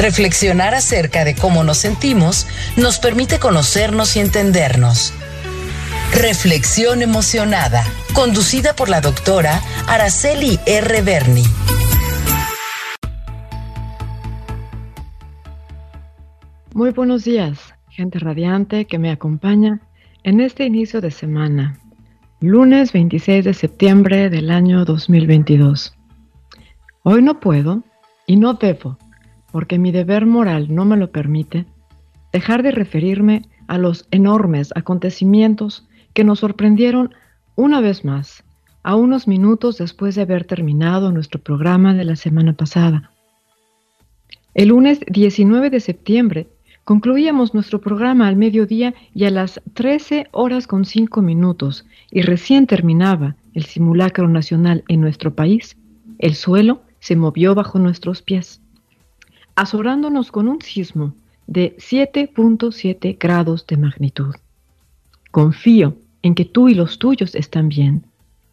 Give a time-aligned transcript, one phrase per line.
[0.00, 2.46] Reflexionar acerca de cómo nos sentimos
[2.78, 5.12] nos permite conocernos y entendernos.
[6.14, 7.84] Reflexión emocionada,
[8.14, 11.02] conducida por la doctora Araceli R.
[11.02, 11.42] Berni.
[16.72, 17.58] Muy buenos días,
[17.90, 19.82] gente radiante que me acompaña
[20.22, 21.78] en este inicio de semana,
[22.40, 25.94] lunes 26 de septiembre del año 2022.
[27.02, 27.82] Hoy no puedo
[28.26, 28.96] y no debo
[29.52, 31.66] porque mi deber moral no me lo permite,
[32.32, 37.14] dejar de referirme a los enormes acontecimientos que nos sorprendieron
[37.56, 38.44] una vez más,
[38.82, 43.10] a unos minutos después de haber terminado nuestro programa de la semana pasada.
[44.54, 46.48] El lunes 19 de septiembre
[46.84, 52.66] concluíamos nuestro programa al mediodía y a las 13 horas con 5 minutos y recién
[52.66, 55.76] terminaba el simulacro nacional en nuestro país,
[56.18, 58.60] el suelo se movió bajo nuestros pies
[59.60, 61.12] azorándonos con un sismo
[61.46, 64.34] de 7.7 grados de magnitud.
[65.30, 68.06] Confío en que tú y los tuyos están bien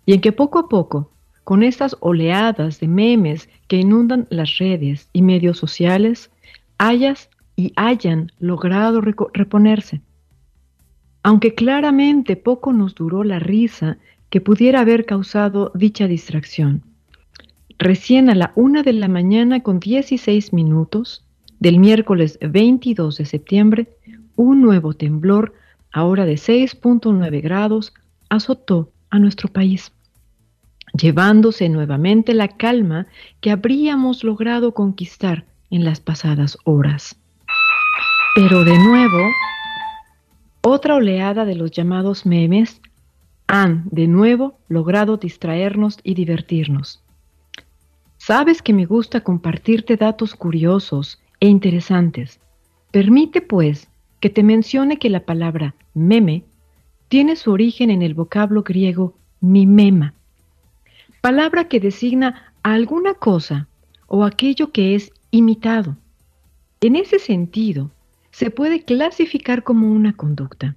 [0.06, 1.10] y en que poco a poco,
[1.46, 6.30] con estas oleadas de memes que inundan las redes y medios sociales,
[6.78, 10.02] hayas y hayan logrado reponerse.
[11.24, 13.98] Aunque claramente poco nos duró la risa
[14.30, 16.84] que pudiera haber causado dicha distracción.
[17.80, 21.24] Recién a la una de la mañana con 16 minutos
[21.60, 23.88] del miércoles 22 de septiembre,
[24.36, 25.54] un nuevo temblor,
[25.92, 27.94] ahora de 6.9 grados,
[28.30, 29.92] azotó a nuestro país,
[31.00, 33.06] llevándose nuevamente la calma
[33.42, 37.20] que habríamos logrado conquistar en las pasadas horas.
[38.34, 39.20] Pero de nuevo,
[40.62, 42.82] otra oleada de los llamados memes
[43.46, 47.04] han de nuevo logrado distraernos y divertirnos.
[48.28, 52.42] Sabes que me gusta compartirte datos curiosos e interesantes.
[52.92, 53.88] Permite, pues,
[54.20, 56.44] que te mencione que la palabra meme
[57.08, 60.14] tiene su origen en el vocablo griego mimema,
[61.22, 63.70] palabra que designa alguna cosa
[64.08, 65.96] o aquello que es imitado.
[66.82, 67.92] En ese sentido,
[68.32, 70.76] se puede clasificar como una conducta.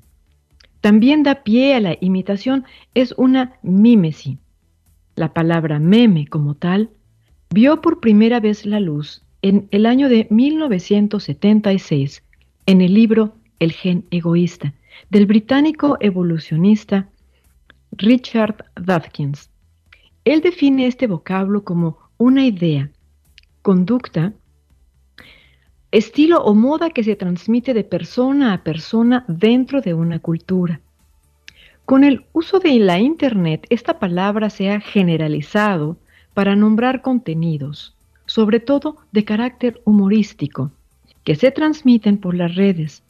[0.80, 4.38] También da pie a la imitación, es una mímesi.
[5.16, 6.90] La palabra meme como tal
[7.52, 12.22] vio por primera vez la luz en el año de 1976
[12.66, 14.72] en el libro El gen egoísta
[15.08, 17.08] del británico evolucionista
[17.90, 19.50] Richard Dawkins.
[20.24, 22.88] Él define este vocablo como una idea,
[23.62, 24.32] conducta,
[25.90, 30.80] estilo o moda que se transmite de persona a persona dentro de una cultura.
[31.84, 35.96] Con el uso de la Internet, esta palabra se ha generalizado
[36.34, 37.94] para nombrar contenidos,
[38.26, 40.70] sobre todo de carácter humorístico,
[41.24, 43.02] que se transmiten por las redes.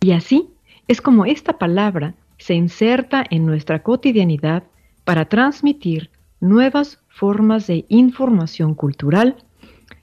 [0.00, 0.48] Y así
[0.88, 4.64] es como esta palabra se inserta en nuestra cotidianidad
[5.04, 9.36] para transmitir nuevas formas de información cultural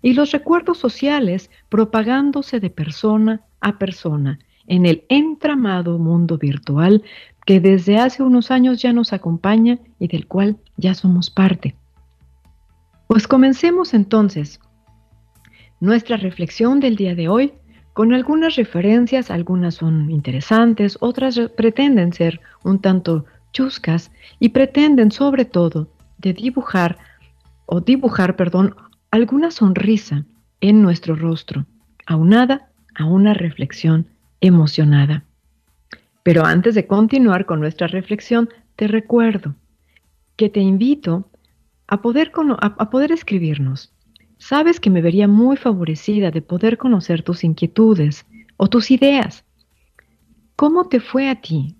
[0.01, 7.03] y los recuerdos sociales propagándose de persona a persona en el entramado mundo virtual
[7.45, 11.75] que desde hace unos años ya nos acompaña y del cual ya somos parte.
[13.09, 14.59] Pues comencemos entonces
[15.79, 17.53] nuestra reflexión del día de hoy
[17.93, 25.45] con algunas referencias, algunas son interesantes, otras pretenden ser un tanto chuscas y pretenden sobre
[25.45, 25.89] todo
[26.19, 26.99] de dibujar
[27.65, 28.75] o dibujar, perdón,
[29.09, 30.25] alguna sonrisa
[30.61, 31.65] en nuestro rostro,
[32.05, 34.05] aunada a una reflexión
[34.39, 35.23] emocionada.
[36.21, 39.55] Pero antes de continuar con nuestra reflexión, te recuerdo
[40.35, 41.28] que te invito
[41.89, 43.91] a poder, a, poder escribirnos.
[44.37, 48.27] Sabes que me vería muy favorecida de poder conocer tus inquietudes
[48.57, 49.43] o tus ideas.
[50.55, 51.75] ¿Cómo te fue a ti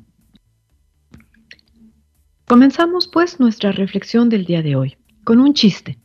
[2.45, 5.98] Comenzamos pues nuestra reflexión del día de hoy con un chiste,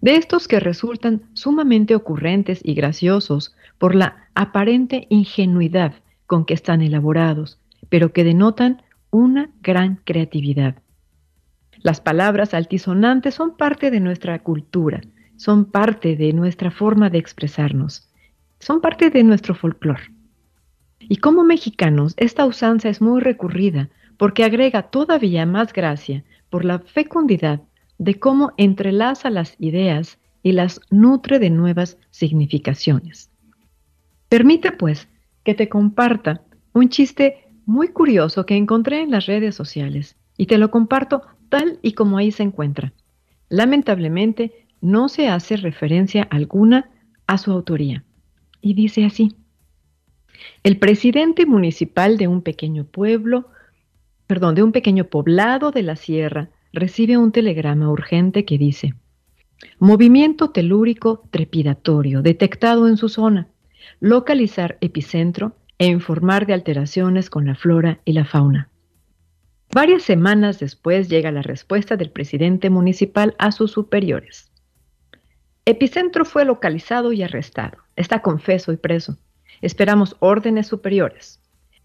[0.00, 5.92] de estos que resultan sumamente ocurrentes y graciosos por la aparente ingenuidad
[6.24, 10.76] con que están elaborados, pero que denotan una gran creatividad.
[11.82, 15.02] Las palabras altisonantes son parte de nuestra cultura,
[15.38, 18.10] son parte de nuestra forma de expresarnos,
[18.58, 20.12] son parte de nuestro folclore.
[20.98, 26.80] Y como mexicanos, esta usanza es muy recurrida porque agrega todavía más gracia por la
[26.80, 27.62] fecundidad
[27.98, 33.30] de cómo entrelaza las ideas y las nutre de nuevas significaciones.
[34.28, 35.08] Permite, pues,
[35.44, 36.42] que te comparta
[36.72, 41.78] un chiste muy curioso que encontré en las redes sociales y te lo comparto tal
[41.80, 42.92] y como ahí se encuentra.
[43.48, 46.90] Lamentablemente, no se hace referencia alguna
[47.26, 48.04] a su autoría.
[48.60, 49.34] Y dice así,
[50.62, 53.48] el presidente municipal de un pequeño pueblo,
[54.26, 58.94] perdón, de un pequeño poblado de la sierra, recibe un telegrama urgente que dice,
[59.78, 63.48] movimiento telúrico trepidatorio detectado en su zona,
[64.00, 68.68] localizar epicentro e informar de alteraciones con la flora y la fauna.
[69.72, 74.47] Varias semanas después llega la respuesta del presidente municipal a sus superiores.
[75.68, 77.76] Epicentro fue localizado y arrestado.
[77.94, 79.18] Está confeso y preso.
[79.60, 81.42] Esperamos órdenes superiores.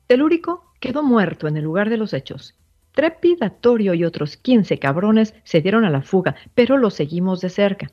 [0.07, 2.57] Telúrico quedó muerto en el lugar de los hechos.
[2.93, 7.91] Trepidatorio y otros 15 cabrones se dieron a la fuga, pero los seguimos de cerca.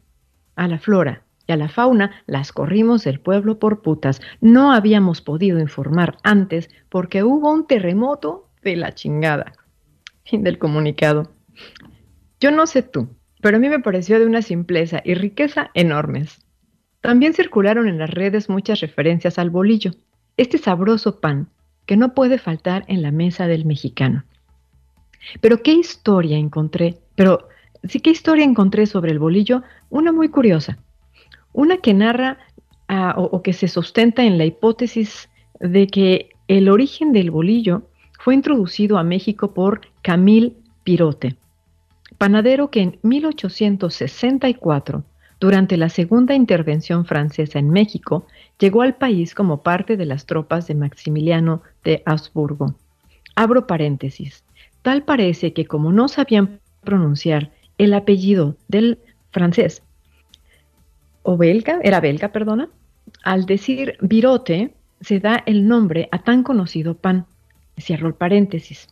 [0.54, 4.22] A la flora y a la fauna las corrimos del pueblo por putas.
[4.40, 9.54] No habíamos podido informar antes porque hubo un terremoto de la chingada.
[10.22, 11.32] Fin del comunicado.
[12.38, 13.08] Yo no sé tú,
[13.40, 16.40] pero a mí me pareció de una simpleza y riqueza enormes.
[17.00, 19.92] También circularon en las redes muchas referencias al bolillo,
[20.37, 21.48] este sabroso pan
[21.87, 24.25] que no puede faltar en la mesa del mexicano.
[25.40, 27.48] Pero qué historia encontré, pero
[27.84, 30.78] sí qué historia encontré sobre el bolillo, una muy curiosa,
[31.52, 32.38] una que narra
[32.88, 35.28] ah, o que se sustenta en la hipótesis
[35.58, 37.82] de que el origen del bolillo
[38.19, 40.54] fue introducido a México por Camille
[40.84, 41.36] Pirote,
[42.20, 45.05] panadero que en 1864,
[45.40, 48.26] durante la segunda intervención francesa en México,
[48.58, 52.75] llegó al país como parte de las tropas de Maximiliano de Habsburgo.
[53.37, 54.44] Abro paréntesis.
[54.82, 58.99] Tal parece que como no sabían pronunciar el apellido del
[59.31, 59.82] francés,
[61.22, 62.69] o belga, era belga, perdona,
[63.25, 67.25] al decir virote se da el nombre a tan conocido pan.
[67.78, 68.88] Cierro el paréntesis.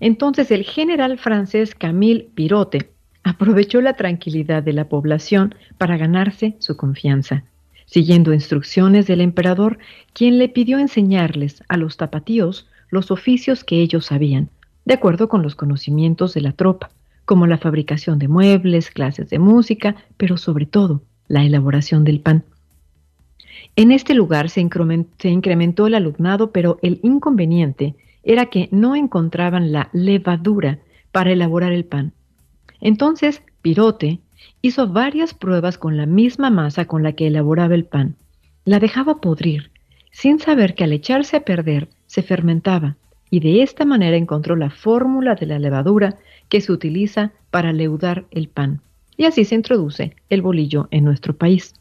[0.00, 2.90] Entonces el general francés Camille Pirote
[3.24, 7.44] aprovechó la tranquilidad de la población para ganarse su confianza,
[7.86, 9.78] siguiendo instrucciones del emperador,
[10.12, 14.48] quien le pidió enseñarles a los tapatíos los oficios que ellos sabían,
[14.84, 16.90] de acuerdo con los conocimientos de la tropa,
[17.24, 22.44] como la fabricación de muebles, clases de música, pero sobre todo la elaboración del pan.
[23.76, 27.94] En este lugar se incrementó el alumnado, pero el inconveniente
[28.28, 30.78] era que no encontraban la levadura
[31.12, 32.12] para elaborar el pan.
[32.78, 34.20] Entonces, Pirote
[34.60, 38.16] hizo varias pruebas con la misma masa con la que elaboraba el pan.
[38.66, 39.70] La dejaba podrir,
[40.12, 42.96] sin saber que al echarse a perder se fermentaba,
[43.30, 46.18] y de esta manera encontró la fórmula de la levadura
[46.50, 48.82] que se utiliza para leudar el pan.
[49.16, 51.72] Y así se introduce el bolillo en nuestro país.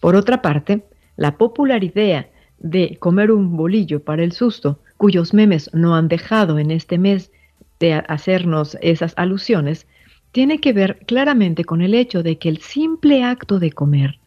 [0.00, 0.84] Por otra parte,
[1.16, 2.28] la popular idea
[2.58, 7.32] de comer un bolillo para el susto cuyos memes no han dejado en este mes
[7.78, 9.86] de hacernos esas alusiones,
[10.30, 14.18] tiene que ver claramente con el hecho de que el simple acto de comer,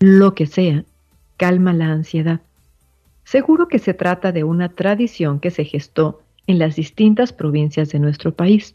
[0.00, 0.86] lo que sea,
[1.36, 2.40] calma la ansiedad.
[3.24, 7.98] Seguro que se trata de una tradición que se gestó en las distintas provincias de
[7.98, 8.74] nuestro país,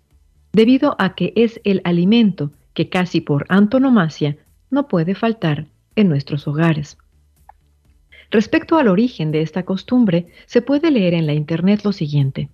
[0.53, 4.37] debido a que es el alimento que casi por antonomasia
[4.69, 6.99] no puede faltar en nuestros hogares.
[8.29, 12.49] Respecto al origen de esta costumbre, se puede leer en la Internet lo siguiente.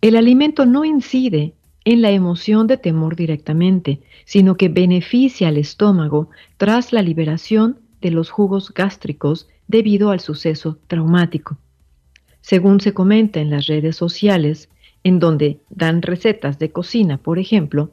[0.00, 6.30] El alimento no incide en la emoción de temor directamente, sino que beneficia al estómago
[6.56, 11.58] tras la liberación de los jugos gástricos debido al suceso traumático.
[12.40, 14.70] Según se comenta en las redes sociales,
[15.04, 17.90] en donde dan recetas de cocina, por ejemplo,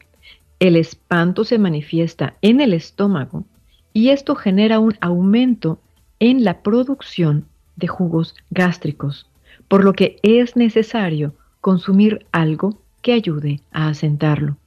[0.60, 3.46] el espanto se manifiesta en el estómago
[3.94, 5.80] y esto genera un aumento
[6.20, 7.46] en la producción
[7.76, 9.30] de jugos gástricos,
[9.68, 14.58] por lo que es necesario consumir algo que ayude a asentarlo.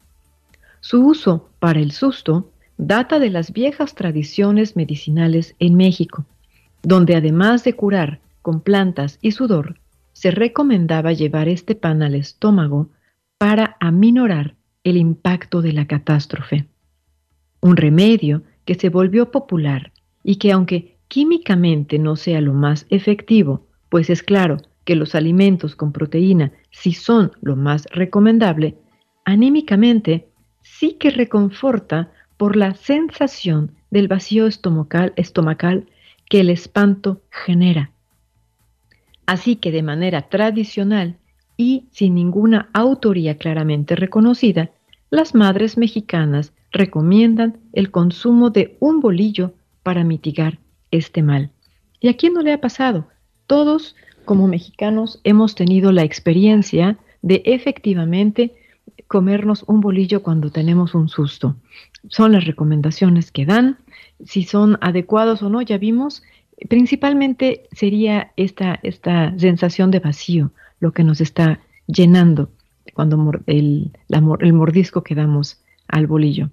[0.80, 6.24] Su uso para el susto data de las viejas tradiciones medicinales en México,
[6.82, 9.78] donde además de curar con plantas y sudor,
[10.12, 12.88] se recomendaba llevar este pan al estómago
[13.38, 14.54] para aminorar
[14.84, 16.66] el impacto de la catástrofe.
[17.60, 19.92] Un remedio que se volvió popular
[20.22, 25.74] y que aunque químicamente no sea lo más efectivo, pues es claro que los alimentos
[25.74, 28.76] con proteína sí son lo más recomendable,
[29.24, 30.28] anímicamente
[30.62, 35.88] sí que reconforta por la sensación del vacío estomacal, estomacal
[36.28, 37.90] que el espanto genera.
[39.26, 41.16] Así que de manera tradicional
[41.56, 44.70] y sin ninguna autoría claramente reconocida,
[45.10, 50.60] las madres mexicanas recomiendan el consumo de un bolillo para mitigar
[50.90, 51.50] este mal.
[52.00, 53.08] ¿Y a quién no le ha pasado?
[53.46, 58.54] Todos como mexicanos hemos tenido la experiencia de efectivamente
[59.06, 61.56] comernos un bolillo cuando tenemos un susto.
[62.08, 63.78] Son las recomendaciones que dan.
[64.24, 66.22] Si son adecuados o no, ya vimos.
[66.68, 72.50] Principalmente sería esta, esta sensación de vacío lo que nos está llenando
[72.94, 76.50] cuando el, el mordisco que damos al bolillo.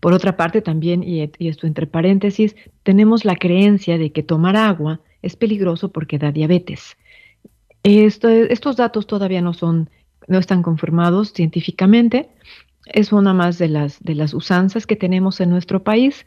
[0.00, 5.00] Por otra parte, también, y, esto entre paréntesis, tenemos la creencia de que tomar agua
[5.22, 6.96] es peligroso porque da diabetes.
[7.82, 9.90] estos datos todavía no son
[10.28, 12.28] no están confirmados científicamente.
[12.86, 16.26] Es una más de las, de las usanzas que tenemos en nuestro país.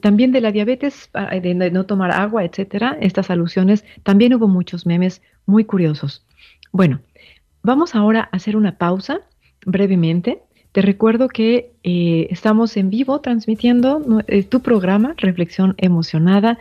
[0.00, 2.96] También de la diabetes, de no tomar agua, etcétera.
[3.00, 6.24] Estas alusiones, también hubo muchos memes muy curiosos.
[6.72, 7.00] Bueno,
[7.62, 9.20] vamos ahora a hacer una pausa
[9.66, 10.42] brevemente.
[10.72, 16.58] Te recuerdo que eh, estamos en vivo transmitiendo eh, tu programa, Reflexión Emocionada,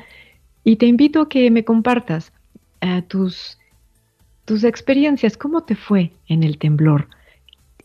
[0.64, 2.32] y te invito a que me compartas
[2.82, 3.58] uh, tus
[4.48, 7.10] tus experiencias, ¿cómo te fue en el temblor?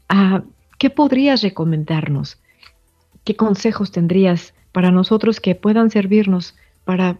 [0.09, 0.45] Ah,
[0.79, 2.39] ¿Qué podrías recomendarnos?
[3.25, 7.19] ¿Qué consejos tendrías para nosotros que puedan servirnos para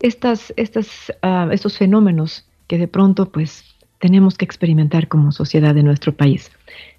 [0.00, 3.64] estas, estas, ah, estos fenómenos que de pronto pues
[4.00, 6.50] tenemos que experimentar como sociedad de nuestro país?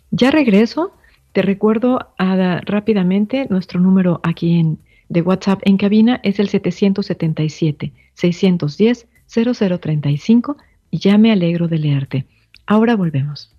[0.10, 0.92] Ya regreso,
[1.36, 9.08] te recuerdo rápidamente nuestro número aquí en, de WhatsApp en cabina es el 777 610
[9.28, 10.56] 0035
[10.92, 12.26] y ya me alegro de leerte.
[12.66, 13.54] Ahora volvemos.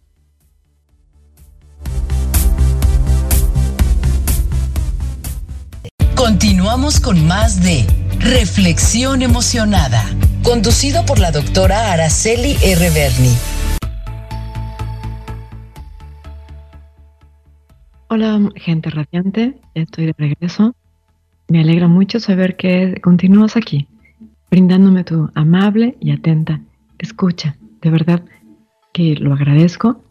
[6.15, 7.85] Continuamos con más de
[8.21, 10.03] Reflexión Emocionada,
[10.43, 12.89] conducido por la doctora Araceli R.
[12.89, 13.35] Berni.
[18.09, 20.77] Hola, gente radiante, estoy de regreso.
[21.49, 23.89] Me alegra mucho saber que continúas aquí,
[24.49, 26.61] brindándome tu amable y atenta
[27.01, 27.57] escucha.
[27.83, 28.23] De verdad
[28.93, 30.05] que lo agradezco.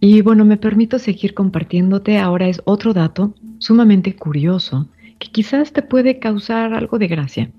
[0.00, 2.18] Y bueno, me permito seguir compartiéndote.
[2.18, 4.88] Ahora es otro dato sumamente curioso
[5.20, 7.52] que quizás te puede causar algo de gracia.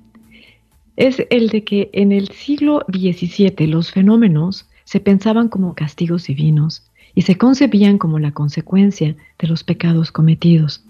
[0.97, 6.88] Es el de que en el siglo XVII los fenómenos se pensaban como castigos divinos
[7.15, 10.83] y se concebían como la consecuencia de los pecados cometidos.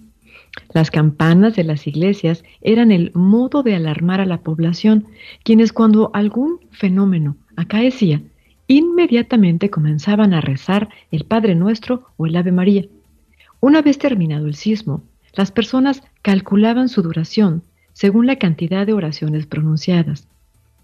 [0.73, 5.05] Las campanas de las iglesias eran el modo de alarmar a la población,
[5.43, 8.21] quienes cuando algún fenómeno acaecía,
[8.67, 12.85] inmediatamente comenzaban a rezar el Padre Nuestro o el Ave María.
[13.59, 19.45] Una vez terminado el sismo, las personas calculaban su duración según la cantidad de oraciones
[19.45, 20.27] pronunciadas.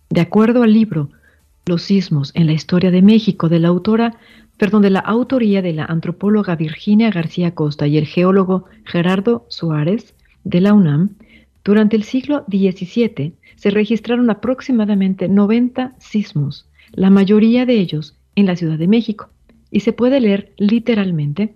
[0.10, 1.10] De acuerdo al libro
[1.66, 4.18] Los sismos en la historia de México de la autora,
[4.58, 10.16] perdón, de la autoría de la antropóloga Virginia García Costa y el geólogo Gerardo Suárez
[10.44, 11.16] de la UNAM,
[11.64, 18.56] durante el siglo XVII se registraron aproximadamente 90 sismos, la mayoría de ellos en la
[18.56, 19.30] Ciudad de México,
[19.72, 21.56] y se puede leer literalmente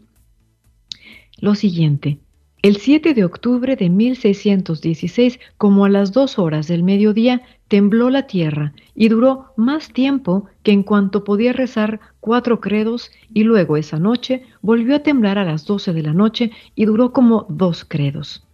[1.37, 2.19] lo siguiente.
[2.61, 8.27] El 7 de octubre de 1616, como a las dos horas del mediodía, tembló la
[8.27, 13.97] tierra y duró más tiempo que en cuanto podía rezar cuatro credos y luego esa
[13.97, 18.45] noche volvió a temblar a las 12 de la noche y duró como dos credos.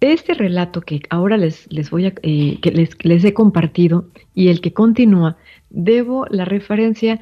[0.00, 4.08] De este relato que ahora les, les voy a, eh, que les, les he compartido
[4.34, 5.36] y el que continúa,
[5.70, 7.20] debo la referencia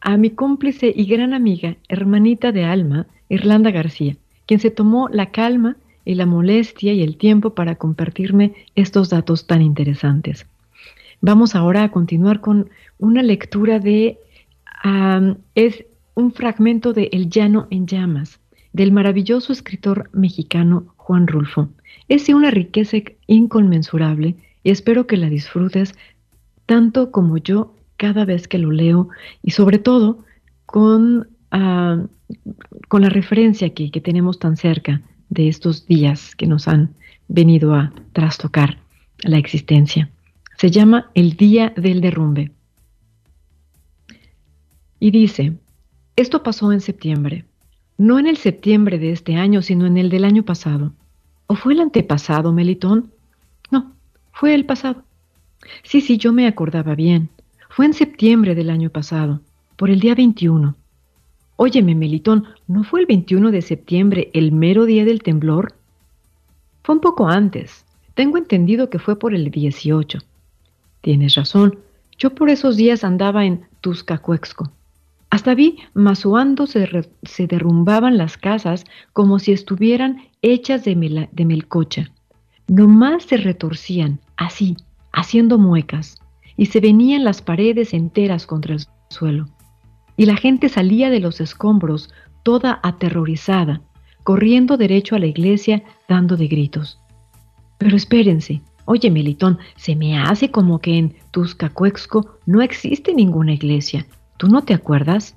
[0.00, 5.30] a mi cómplice y gran amiga, hermanita de alma, Irlanda García, quien se tomó la
[5.30, 10.46] calma y la molestia y el tiempo para compartirme estos datos tan interesantes.
[11.20, 14.18] Vamos ahora a continuar con una lectura de,
[15.54, 15.84] es
[16.14, 18.40] un fragmento de El llano en llamas,
[18.72, 21.68] del maravilloso escritor mexicano Juan Rulfo.
[22.08, 25.94] Es de una riqueza inconmensurable y espero que la disfrutes
[26.66, 29.08] tanto como yo cada vez que lo leo
[29.42, 30.24] y sobre todo
[30.66, 32.04] con, ah,
[32.88, 36.94] con la referencia que, que tenemos tan cerca de estos días que nos han
[37.28, 38.78] venido a trastocar
[39.18, 40.10] la existencia.
[40.56, 42.52] Se llama El Día del Derrumbe.
[44.98, 45.54] Y dice,
[46.16, 47.44] Esto pasó en septiembre.
[47.98, 50.92] No en el septiembre de este año, sino en el del año pasado.
[51.46, 53.12] ¿O fue el antepasado, Melitón?
[53.70, 53.92] No,
[54.32, 55.04] fue el pasado.
[55.82, 57.28] Sí, sí, yo me acordaba bien.
[57.70, 59.40] Fue en septiembre del año pasado,
[59.76, 60.74] por el día 21.
[61.56, 65.74] Óyeme, Melitón, ¿no fue el 21 de septiembre el mero día del temblor?
[66.82, 67.86] Fue un poco antes.
[68.14, 70.18] Tengo entendido que fue por el 18.
[71.00, 71.78] Tienes razón.
[72.18, 74.70] Yo por esos días andaba en Tuscacuexco.
[75.30, 76.86] Hasta vi masuando se,
[77.46, 82.10] derrumbaban las casas como si estuvieran hechas de, de melcocha.
[82.68, 84.76] Nomás se retorcían, así,
[85.12, 86.20] haciendo muecas,
[86.56, 89.48] y se venían las paredes enteras contra el suelo.
[90.16, 92.10] Y la gente salía de los escombros
[92.42, 93.82] toda aterrorizada,
[94.22, 97.00] corriendo derecho a la iglesia dando de gritos.
[97.78, 104.06] Pero espérense, oye Melitón, se me hace como que en Tuscacuexco no existe ninguna iglesia.
[104.36, 105.36] ¿Tú no te acuerdas?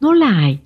[0.00, 0.62] No la hay.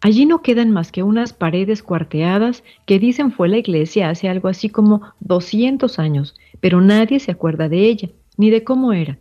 [0.00, 4.48] Allí no quedan más que unas paredes cuarteadas que dicen fue la iglesia hace algo
[4.48, 9.18] así como 200 años, pero nadie se acuerda de ella, ni de cómo era.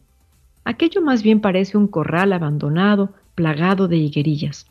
[0.63, 4.67] Aquello más bien parece un corral abandonado, plagado de higuerillas.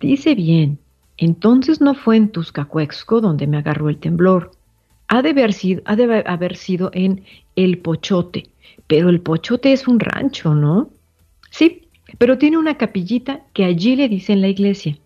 [0.00, 0.78] Dice bien,
[1.16, 4.50] entonces no fue en Tuscacuexco donde me agarró el temblor.
[5.08, 7.24] Ha de, haber sido, ha de haber sido en
[7.56, 8.50] El Pochote,
[8.86, 10.90] pero el Pochote es un rancho, ¿no?
[11.50, 11.88] Sí,
[12.18, 14.98] pero tiene una capillita que allí le dicen la iglesia.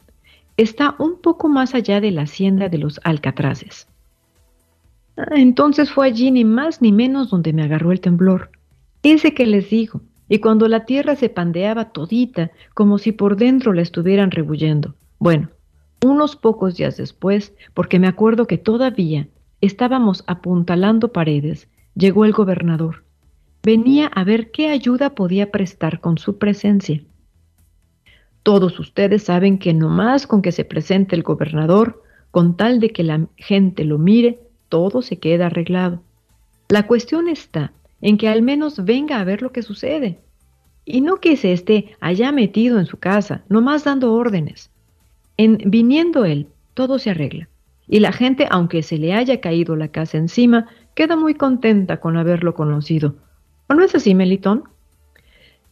[0.56, 3.86] Está un poco más allá de la hacienda de los Alcatraces.
[5.16, 8.50] Ah, entonces fue allí ni más ni menos donde me agarró el temblor.
[9.02, 13.72] Ese que les digo, y cuando la tierra se pandeaba todita, como si por dentro
[13.72, 14.94] la estuvieran rebullendo.
[15.18, 15.48] Bueno,
[16.04, 19.28] unos pocos días después, porque me acuerdo que todavía
[19.60, 23.04] estábamos apuntalando paredes, llegó el gobernador
[23.62, 27.02] venía a ver qué ayuda podía prestar con su presencia.
[28.42, 32.90] Todos ustedes saben que no más con que se presente el gobernador, con tal de
[32.90, 36.02] que la gente lo mire, todo se queda arreglado.
[36.68, 40.18] La cuestión está en que al menos venga a ver lo que sucede,
[40.88, 44.70] y no que se esté allá metido en su casa, nomás dando órdenes.
[45.36, 47.48] En viniendo él, todo se arregla,
[47.86, 52.16] y la gente, aunque se le haya caído la casa encima, queda muy contenta con
[52.16, 53.16] haberlo conocido,
[53.68, 54.64] ¿O no es así, Melitón?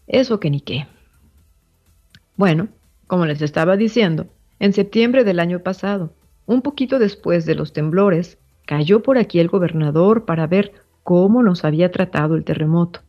[0.07, 0.87] Eso que ni qué.
[2.37, 2.69] Bueno,
[3.07, 4.27] como les estaba diciendo,
[4.59, 6.13] en septiembre del año pasado,
[6.45, 11.65] un poquito después de los temblores, cayó por aquí el gobernador para ver cómo nos
[11.65, 13.01] había tratado el terremoto.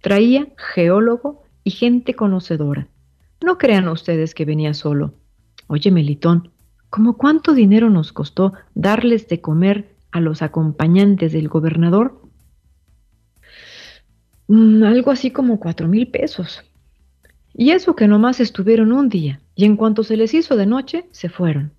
[0.00, 2.88] Traía geólogo y gente conocedora.
[3.44, 5.14] No crean ustedes que venía solo.
[5.66, 6.50] Oye, Melitón,
[6.88, 12.20] ¿cómo cuánto dinero nos costó darles de comer a los acompañantes del gobernador?
[14.48, 16.62] Mm, algo así como cuatro mil pesos.
[17.54, 21.06] Y eso que nomás estuvieron un día, y en cuanto se les hizo de noche,
[21.10, 21.72] se fueron.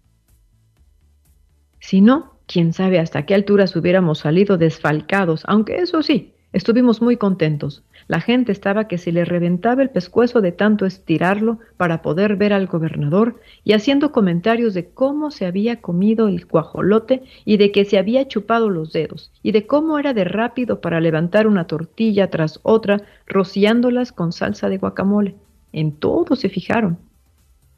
[1.79, 7.17] Si no, quién sabe hasta qué alturas hubiéramos salido desfalcados, aunque eso sí, estuvimos muy
[7.17, 7.83] contentos.
[8.07, 12.53] La gente estaba que se le reventaba el pescuezo de tanto estirarlo para poder ver
[12.53, 17.85] al gobernador y haciendo comentarios de cómo se había comido el cuajolote y de que
[17.85, 22.29] se había chupado los dedos y de cómo era de rápido para levantar una tortilla
[22.29, 25.35] tras otra rociándolas con salsa de guacamole.
[25.71, 26.97] En todo se fijaron.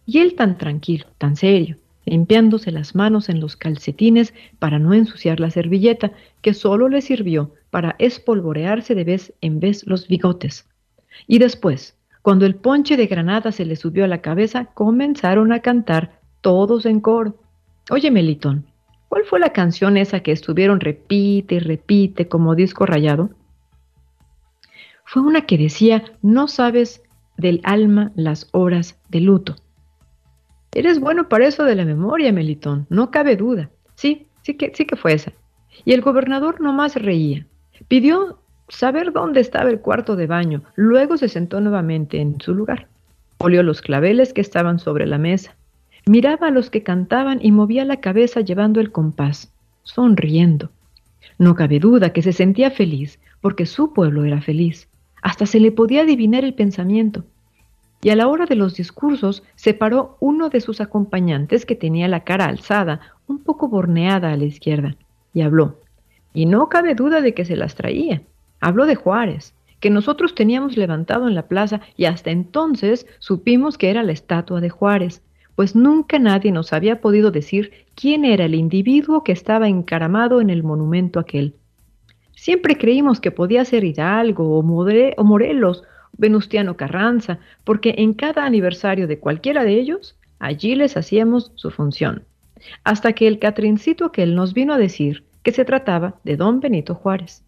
[0.06, 5.40] Y él tan tranquilo, tan serio, limpiándose las manos en los calcetines para no ensuciar
[5.40, 6.12] la servilleta,
[6.42, 10.68] que solo le sirvió para espolvorearse de vez en vez los bigotes.
[11.28, 15.60] Y después, cuando el ponche de granada se le subió a la cabeza, comenzaron a
[15.60, 17.36] cantar todos en coro.
[17.90, 18.66] Oye, Melitón,
[19.10, 23.30] ¿cuál fue la canción esa que estuvieron repite y repite como disco rayado?
[25.06, 27.04] Fue una que decía, no sabes
[27.38, 29.56] del alma las horas de luto.
[30.76, 33.70] Eres bueno para eso de la memoria, Melitón, no cabe duda.
[33.96, 35.32] Sí, sí que, sí que fue esa.
[35.86, 37.46] Y el gobernador nomás reía.
[37.88, 42.88] Pidió saber dónde estaba el cuarto de baño, luego se sentó nuevamente en su lugar.
[43.38, 45.56] Olió los claveles que estaban sobre la mesa.
[46.08, 50.72] Miraba a los que cantaban y movía la cabeza llevando el compás, sonriendo.
[51.38, 54.88] No cabe duda que se sentía feliz, porque su pueblo era feliz.
[55.22, 57.26] Hasta se le podía adivinar el pensamiento
[58.04, 62.10] y a la hora de los discursos se paró uno de sus acompañantes que tenía
[62.10, 64.98] la cara alzada, un poco borneada a la izquierda,
[65.34, 65.80] y habló.
[66.34, 68.22] Y no cabe duda de que se las traía.
[68.60, 73.90] Habló de Juárez, que nosotros teníamos levantado en la plaza y hasta entonces supimos que
[73.90, 75.22] era la estatua de Juárez,
[75.56, 80.50] pues nunca nadie nos había podido decir quién era el individuo que estaba encaramado en
[80.50, 81.56] el monumento aquel.
[82.36, 85.84] Siempre creímos que podía ser Hidalgo o, o Morelos
[86.18, 92.24] Venustiano Carranza, porque en cada aniversario de cualquiera de ellos, allí les hacíamos su función.
[92.84, 96.96] Hasta que el Catrincito aquel nos vino a decir que se trataba de don Benito
[96.96, 97.44] Juárez.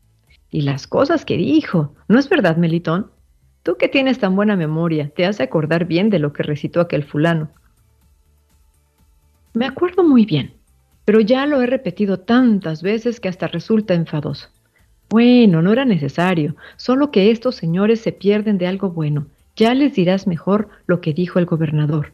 [0.51, 3.11] Y las cosas que dijo, ¿no es verdad, Melitón?
[3.63, 7.03] Tú que tienes tan buena memoria, te hace acordar bien de lo que recitó aquel
[7.03, 7.49] fulano.
[9.53, 10.53] Me acuerdo muy bien,
[11.05, 14.49] pero ya lo he repetido tantas veces que hasta resulta enfadoso.
[15.09, 19.27] Bueno, no era necesario, solo que estos señores se pierden de algo bueno.
[19.55, 22.13] Ya les dirás mejor lo que dijo el gobernador.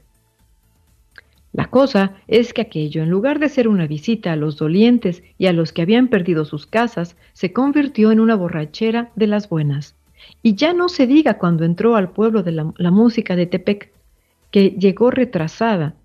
[1.54, 5.48] La cosa es que aquello, en lugar de ser una visita a los dolientes y
[5.48, 9.96] a los que habían perdido sus casas, se convirtió en una borrachera de las buenas.
[10.44, 13.92] Y ya no se diga cuando entró al pueblo de la, la música de Tepec,
[14.52, 15.96] que llegó retrasada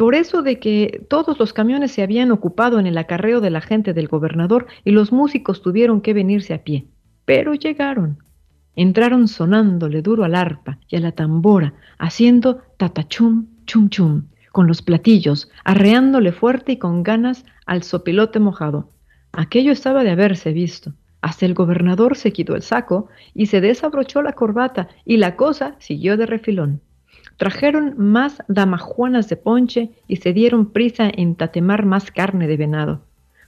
[0.00, 3.60] por eso de que todos los camiones se habían ocupado en el acarreo de la
[3.60, 6.86] gente del gobernador y los músicos tuvieron que venirse a pie.
[7.26, 8.16] Pero llegaron.
[8.76, 14.80] Entraron sonándole duro al arpa y a la tambora, haciendo tatachum, chum chum, con los
[14.80, 18.90] platillos, arreándole fuerte y con ganas al sopilote mojado.
[19.32, 20.94] Aquello estaba de haberse visto.
[21.20, 25.76] Hasta el gobernador se quitó el saco y se desabrochó la corbata y la cosa
[25.78, 26.80] siguió de refilón.
[27.40, 33.00] Trajeron más damajuanas de ponche y se dieron prisa en tatemar más carne de venado,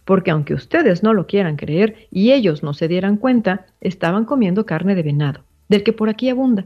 [0.07, 4.65] porque aunque ustedes no lo quieran creer y ellos no se dieran cuenta, estaban comiendo
[4.65, 6.65] carne de venado, del que por aquí abunda.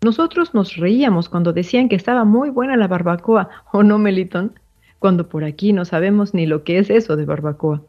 [0.00, 4.54] Nosotros nos reíamos cuando decían que estaba muy buena la barbacoa, ¿o no, Melitón?
[4.98, 7.82] Cuando por aquí no sabemos ni lo que es eso de barbacoa.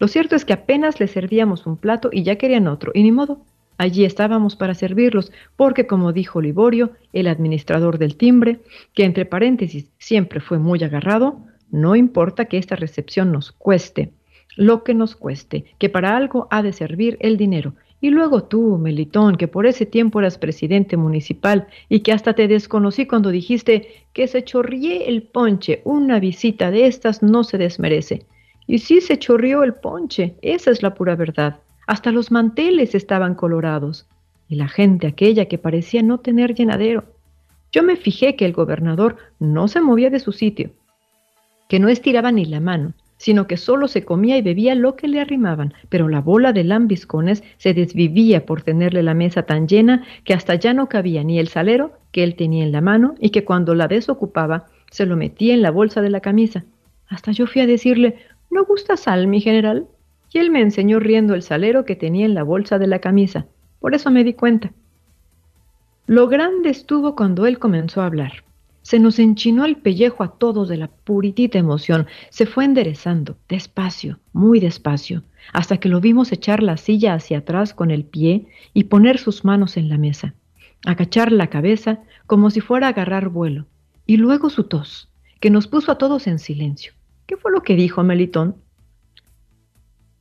[0.00, 3.12] Lo cierto es que apenas les servíamos un plato y ya querían otro, y ni
[3.12, 3.38] modo,
[3.78, 8.60] Allí estábamos para servirlos, porque como dijo Liborio, el administrador del timbre,
[8.94, 14.12] que entre paréntesis siempre fue muy agarrado, no importa que esta recepción nos cueste,
[14.56, 17.74] lo que nos cueste, que para algo ha de servir el dinero.
[18.00, 22.46] Y luego tú, Melitón, que por ese tiempo eras presidente municipal y que hasta te
[22.46, 28.26] desconocí cuando dijiste que se chorrié el ponche, una visita de estas no se desmerece.
[28.66, 31.60] Y sí se chorrió el ponche, esa es la pura verdad.
[31.86, 34.06] Hasta los manteles estaban colorados,
[34.48, 37.04] y la gente aquella que parecía no tener llenadero.
[37.72, 40.70] Yo me fijé que el gobernador no se movía de su sitio,
[41.68, 45.08] que no estiraba ni la mano, sino que solo se comía y bebía lo que
[45.08, 50.04] le arrimaban, pero la bola de lambiscones se desvivía por tenerle la mesa tan llena
[50.24, 53.30] que hasta ya no cabía ni el salero que él tenía en la mano y
[53.30, 56.64] que cuando la desocupaba se lo metía en la bolsa de la camisa.
[57.08, 58.16] Hasta yo fui a decirle,
[58.50, 59.86] ¿no gusta sal, mi general?
[60.32, 63.46] Y él me enseñó riendo el salero que tenía en la bolsa de la camisa.
[63.80, 64.72] Por eso me di cuenta.
[66.06, 68.44] Lo grande estuvo cuando él comenzó a hablar.
[68.82, 72.06] Se nos enchinó el pellejo a todos de la puritita emoción.
[72.30, 77.74] Se fue enderezando, despacio, muy despacio, hasta que lo vimos echar la silla hacia atrás
[77.74, 80.34] con el pie y poner sus manos en la mesa,
[80.84, 83.66] agachar la cabeza como si fuera a agarrar vuelo,
[84.06, 85.08] y luego su tos,
[85.40, 86.92] que nos puso a todos en silencio.
[87.26, 88.54] ¿Qué fue lo que dijo Melitón?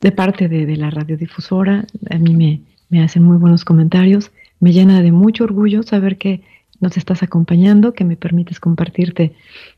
[0.00, 1.86] de parte de, la radiodifusora.
[2.10, 4.30] A mí me, me hacen muy buenos comentarios.
[4.60, 6.42] Me llena de mucho orgullo saber que
[6.80, 9.34] nos estás acompañando, que me permites compartirte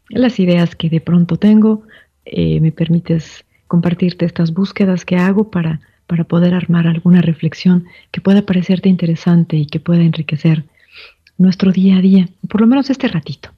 [0.09, 1.83] las ideas que de pronto tengo,
[2.25, 8.21] eh, me permites compartirte estas búsquedas que hago para, para poder armar alguna reflexión que
[8.21, 10.65] pueda parecerte interesante y que pueda enriquecer
[11.39, 13.51] nuestro día a día, por lo menos este ratito,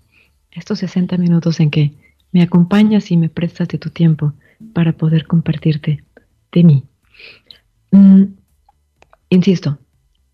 [0.52, 1.92] estos 60 minutos en que
[2.32, 4.32] me acompañas y me prestas de tu tiempo
[4.72, 6.02] para poder compartirte
[6.52, 6.84] de mí.
[7.90, 8.24] Mm,
[9.30, 9.78] insisto,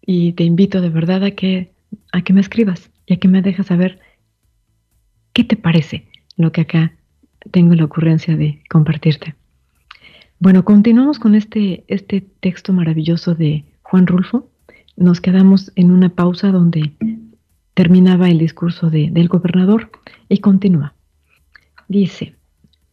[0.05, 1.73] y te invito de verdad a que,
[2.13, 3.99] a que me escribas y a que me dejes saber
[5.33, 6.95] qué te parece lo que acá
[7.51, 9.35] tengo la ocurrencia de compartirte.
[10.39, 14.49] Bueno, continuamos con este, este texto maravilloso de Juan Rulfo.
[14.97, 16.93] Nos quedamos en una pausa donde
[17.75, 19.91] terminaba el discurso del gobernador
[20.29, 20.95] y continúa.
[21.89, 22.37] Dice,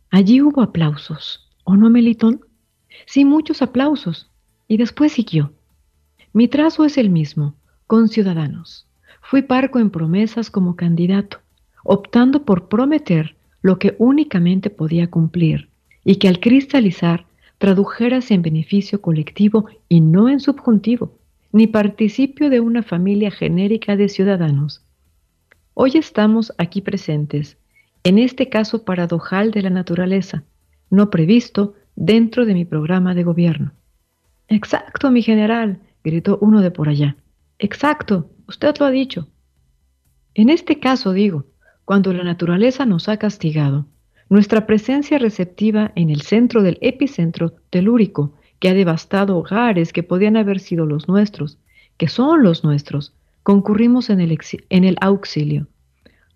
[0.10, 2.42] allí hubo aplausos, ¿o no, Melitón?
[3.06, 4.32] Sí, muchos aplausos.
[4.68, 5.54] Y después siguió.
[6.34, 7.54] Mi trazo es el mismo,
[7.86, 8.87] con ciudadanos.
[9.30, 11.42] Fui parco en promesas como candidato,
[11.84, 15.68] optando por prometer lo que únicamente podía cumplir
[16.06, 17.26] y que al cristalizar
[17.58, 21.12] tradujeras en beneficio colectivo y no en subjuntivo,
[21.52, 24.86] ni participio de una familia genérica de ciudadanos.
[25.74, 27.58] Hoy estamos aquí presentes,
[28.06, 30.46] en este caso paradojal de la naturaleza,
[30.90, 33.74] no previsto dentro de mi programa de gobierno.
[34.48, 37.18] Exacto, mi general, gritó uno de por allá.
[37.60, 39.28] Exacto, usted lo ha dicho.
[40.34, 41.46] En este caso digo,
[41.86, 43.88] cuando la naturaleza nos ha castigado,
[44.30, 50.36] nuestra presencia receptiva en el centro del epicentro telúrico, que ha devastado hogares que podían
[50.36, 51.58] haber sido los nuestros,
[51.98, 55.68] que son los nuestros, concurrimos en el, auxilio,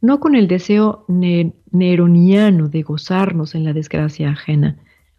[0.01, 4.77] no con el deseo neroniano de gozarnos en la desgracia ajena,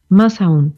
[0.08, 0.74] más aún,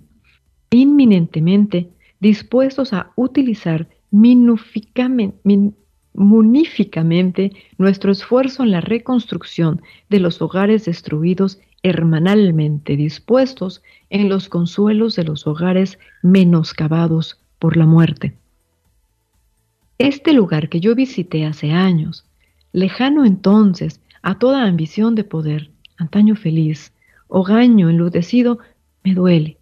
[0.71, 5.37] inminentemente dispuestos a utilizar minúficamente
[6.15, 15.17] muníficamente nuestro esfuerzo en la reconstrucción de los hogares destruidos hermanalmente dispuestos en los consuelos
[15.17, 18.39] de los hogares menoscabados por la muerte.
[19.99, 22.25] Este lugar que yo visité hace años,
[22.73, 26.93] lejano entonces a toda ambición de poder, antaño feliz,
[27.27, 28.61] hogaño enludecido,
[29.03, 29.59] me duele.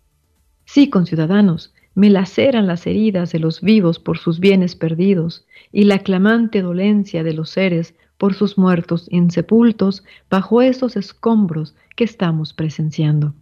[0.66, 5.98] Sí, conciudadanos, me laceran las heridas de los vivos por sus bienes perdidos y la
[5.98, 13.34] clamante dolencia de los seres por sus muertos insepultos bajo esos escombros que estamos presenciando.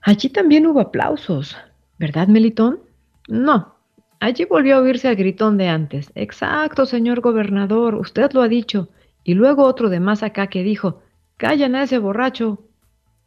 [0.00, 1.56] Allí también hubo aplausos,
[1.98, 2.80] ¿verdad, Melitón?
[3.28, 3.74] No,
[4.20, 6.12] allí volvió a oírse el gritón de antes.
[6.14, 8.88] Exacto, señor gobernador, usted lo ha dicho.
[9.24, 11.02] Y luego otro de más acá que dijo,
[11.36, 12.62] callan a ese borracho.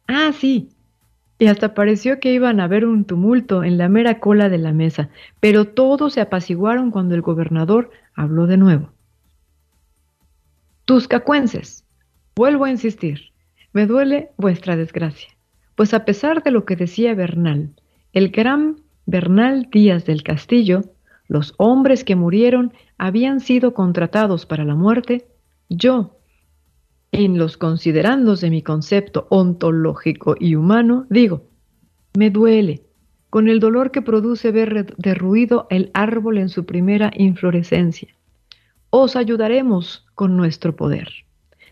[0.08, 0.70] Ah, sí,
[1.40, 4.74] y hasta pareció que iban a haber un tumulto en la mera cola de la
[4.74, 5.08] mesa,
[5.40, 8.90] pero todos se apaciguaron cuando el gobernador habló de nuevo.
[10.84, 11.86] Tuscacuenses,
[12.36, 13.32] vuelvo a insistir,
[13.72, 15.30] me duele vuestra desgracia,
[15.76, 17.70] pues a pesar de lo que decía Bernal,
[18.12, 18.76] el gran
[19.06, 20.82] Bernal Díaz del Castillo,
[21.26, 25.26] los hombres que murieron habían sido contratados para la muerte,
[25.70, 26.19] yo,
[27.12, 31.44] en los considerandos de mi concepto ontológico y humano, digo,
[32.16, 32.82] me duele,
[33.30, 38.08] con el dolor que produce ver derruido el árbol en su primera inflorescencia.
[38.90, 41.08] Os ayudaremos con nuestro poder.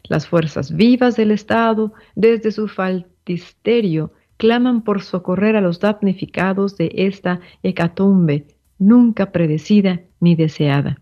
[0.04, 6.92] Las fuerzas vivas del Estado, desde su faltisterio, claman por socorrer a los damnificados de
[6.94, 8.46] esta hecatombe
[8.78, 11.00] nunca predecida ni deseada.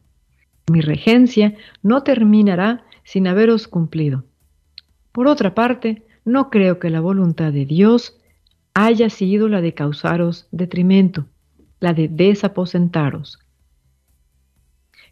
[0.69, 4.25] Mi regencia no terminará sin haberos cumplido.
[5.13, 8.19] Por otra parte, no creo que la voluntad de Dios
[8.75, 11.25] haya sido la de causaros detrimento,
[11.79, 13.39] la de desaposentaros.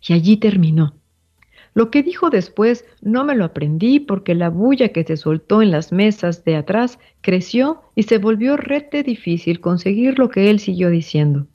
[0.07, 0.95] Y allí terminó.
[1.73, 5.71] Lo que dijo después no me lo aprendí porque la bulla que se soltó en
[5.71, 10.91] las mesas de atrás creció y se volvió rete difícil conseguir lo que él siguió
[10.91, 11.47] diciendo.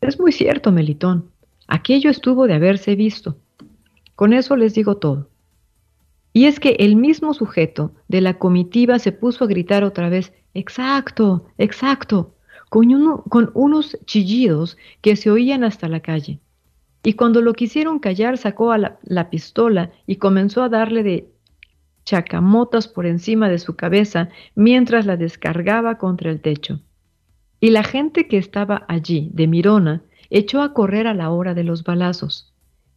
[0.00, 1.30] Es muy cierto, Melitón.
[1.68, 3.38] Aquello estuvo de haberse visto.
[4.14, 5.28] Con eso les digo todo.
[6.32, 10.32] Y es que el mismo sujeto de la comitiva se puso a gritar otra vez,
[10.52, 12.34] exacto, exacto,
[12.68, 16.40] con, unos chillidos que se oían hasta la calle.
[17.04, 21.28] Y cuando lo quisieron callar, sacó a la, la pistola y comenzó a darle de
[22.04, 26.80] chacamotas por encima de su cabeza mientras la descargaba contra el techo.
[27.60, 31.64] Y la gente que estaba allí, de Mirona, echó a correr a la hora de
[31.64, 32.53] los balazos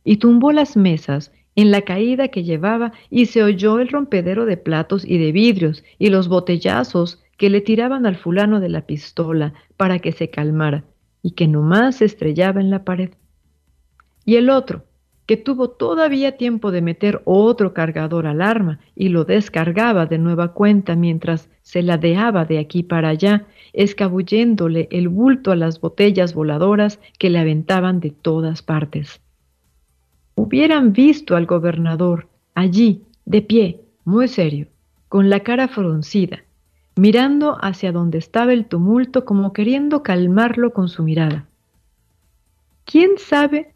[0.08, 4.56] y tumbó las mesas en la caída que llevaba y se oyó el rompedero de
[4.56, 9.54] platos y de vidrios y los botellazos que le tiraban al fulano de la pistola
[9.76, 10.86] para que se calmara
[11.22, 13.10] y que nomás se estrellaba en la pared.
[14.24, 14.86] Y el otro,
[15.26, 20.54] que tuvo todavía tiempo de meter otro cargador al arma y lo descargaba de nueva
[20.54, 27.02] cuenta mientras se ladeaba de aquí para allá, escabulléndole el bulto a las botellas voladoras
[27.20, 29.20] que le aventaban de todas partes.
[30.40, 34.68] Hubieran visto al gobernador allí, de pie, muy serio,
[35.10, 36.44] con la cara fruncida,
[36.96, 41.48] mirando hacia donde estaba el tumulto como queriendo calmarlo con su mirada.
[42.86, 43.74] ¿Quién sabe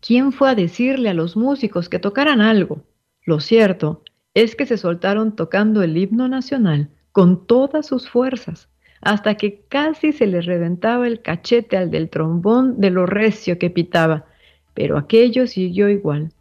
[0.00, 2.82] quién fue a decirle a los músicos que tocaran algo?
[3.24, 4.02] Lo cierto
[4.34, 8.68] es que se soltaron tocando el himno nacional con todas sus fuerzas,
[9.00, 13.70] hasta que casi se le reventaba el cachete al del trombón de lo recio que
[13.70, 14.26] pitaba,
[14.74, 16.32] pero aquello siguió igual.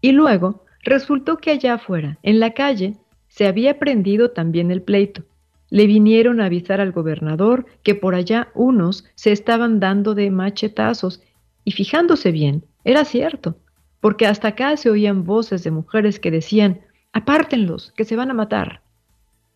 [0.00, 2.96] Y luego resultó que allá afuera, en la calle,
[3.28, 5.22] se había prendido también el pleito.
[5.70, 11.22] Le vinieron a avisar al gobernador que por allá unos se estaban dando de machetazos,
[11.64, 13.56] y fijándose bien, era cierto,
[14.00, 16.80] porque hasta acá se oían voces de mujeres que decían,
[17.12, 18.82] apártenlos, que se van a matar.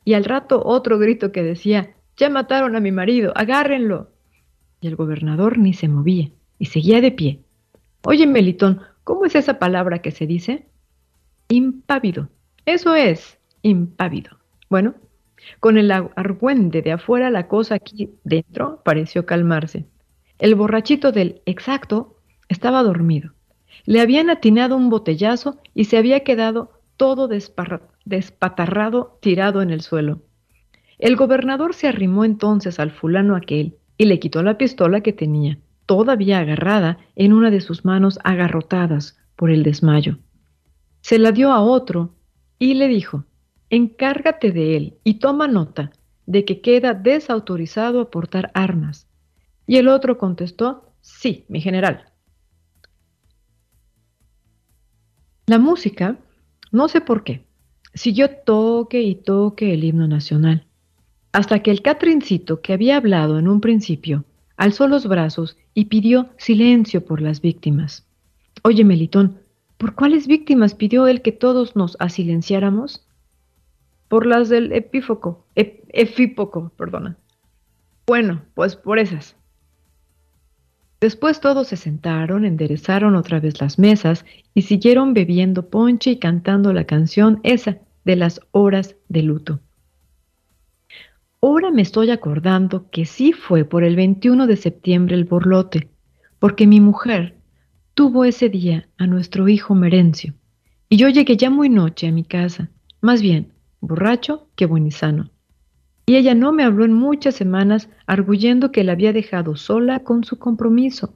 [0.05, 4.11] Y al rato otro grito que decía, ya mataron a mi marido, agárrenlo.
[4.81, 7.41] Y el gobernador ni se movía y seguía de pie.
[8.03, 10.67] Oye, Melitón, ¿cómo es esa palabra que se dice?
[11.49, 12.29] Impávido.
[12.65, 14.39] Eso es, impávido.
[14.69, 14.95] Bueno,
[15.59, 19.87] con el argüende de afuera la cosa aquí dentro pareció calmarse.
[20.39, 22.17] El borrachito del exacto
[22.49, 23.33] estaba dormido.
[23.85, 27.29] Le habían atinado un botellazo y se había quedado todo
[28.05, 30.23] despatarrado tirado en el suelo.
[30.99, 35.59] El gobernador se arrimó entonces al fulano aquel y le quitó la pistola que tenía,
[35.91, 40.19] todavía agarrada en una de sus manos agarrotadas por el desmayo.
[41.01, 42.15] Se la dio a otro
[42.61, 43.25] y le dijo,
[43.71, 45.91] encárgate de él y toma nota
[46.27, 49.09] de que queda desautorizado a portar armas.
[49.67, 52.05] Y el otro contestó, sí, mi general.
[55.49, 56.19] La música,
[56.71, 57.49] no sé por qué,
[57.95, 60.69] siguió toque y toque el himno nacional
[61.33, 64.25] hasta que el Catrincito, que había hablado en un principio,
[64.57, 68.07] alzó los brazos y pidió silencio por las víctimas.
[68.63, 69.39] Oye, Melitón,
[69.79, 73.07] ¿por cuáles víctimas pidió él que todos nos asilenciáramos?
[74.09, 77.17] Por las del epífoco, efípoco, perdona.
[78.07, 79.37] Bueno, pues por esas.
[81.01, 86.73] Después todos se sentaron, enderezaron otra vez las mesas y siguieron bebiendo ponche y cantando
[86.75, 89.61] la canción esa de las horas de luto.
[91.43, 95.89] Ahora me estoy acordando que sí fue por el 21 de septiembre el borlote,
[96.39, 97.35] porque mi mujer
[97.95, 100.35] tuvo ese día a nuestro hijo Merencio,
[100.91, 102.69] y yo llegué ya muy noche a mi casa,
[103.01, 105.31] más bien borracho que buenizano.
[106.05, 110.25] Y ella no me habló en muchas semanas, arguyendo que la había dejado sola con
[110.25, 111.15] su compromiso.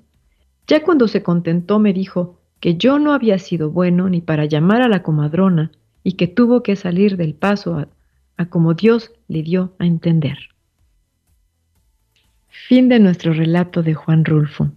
[0.66, 4.80] Ya cuando se contentó me dijo que yo no había sido bueno ni para llamar
[4.80, 5.70] a la comadrona
[6.02, 7.88] y que tuvo que salir del paso a,
[8.36, 10.38] a como Dios le dio a entender.
[12.48, 14.70] Fin de nuestro relato de Juan Rulfo.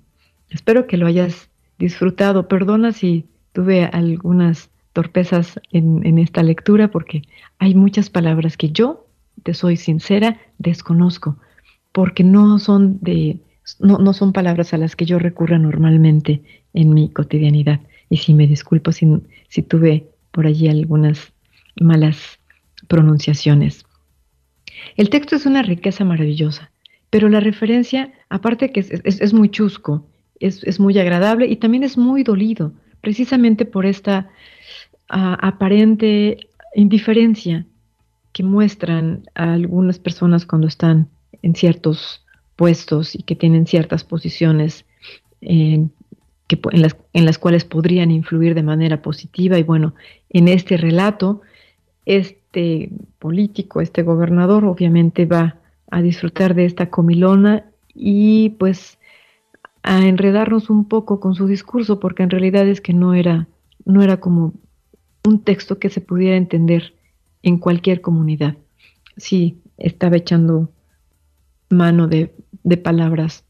[0.50, 2.48] Espero que lo hayas disfrutado.
[2.48, 7.22] Perdona si tuve algunas torpezas en, esta lectura porque
[7.60, 9.06] hay muchas palabras que yo,
[9.44, 11.38] te soy sincera, desconozco,
[11.92, 13.40] porque no son de,
[13.80, 16.42] no, no son palabras a las que yo recurra normalmente
[16.74, 17.80] en mi cotidianidad.
[18.10, 21.32] Y si me disculpo si, si tuve por allí algunas
[21.80, 22.37] malas
[22.88, 23.86] pronunciaciones.
[24.96, 26.72] El texto es una riqueza maravillosa,
[27.10, 30.06] pero la referencia, aparte que es, muy chusco,
[30.40, 34.30] es, muy agradable y también es muy dolido, precisamente por esta
[35.10, 37.66] ah, aparente indiferencia
[38.34, 41.10] que muestran a algunas personas cuando están
[41.42, 42.24] en ciertos
[42.56, 44.86] puestos y que tienen ciertas posiciones
[45.40, 49.58] que, en, las, en las cuales podrían influir de manera positiva.
[49.58, 49.96] Y bueno,
[50.30, 51.42] en este relato,
[52.06, 55.58] es, este político, este gobernador, obviamente va
[55.92, 58.98] a disfrutar de esta comilona y pues
[59.84, 63.48] a enredarnos un poco con su discurso, porque en realidad es que no era,
[63.86, 64.54] no era como
[65.26, 66.94] un texto que se pudiera entender
[67.44, 68.56] en cualquier comunidad.
[69.18, 70.70] Sí, estaba echando
[71.70, 72.34] mano de,
[72.84, 73.44] palabras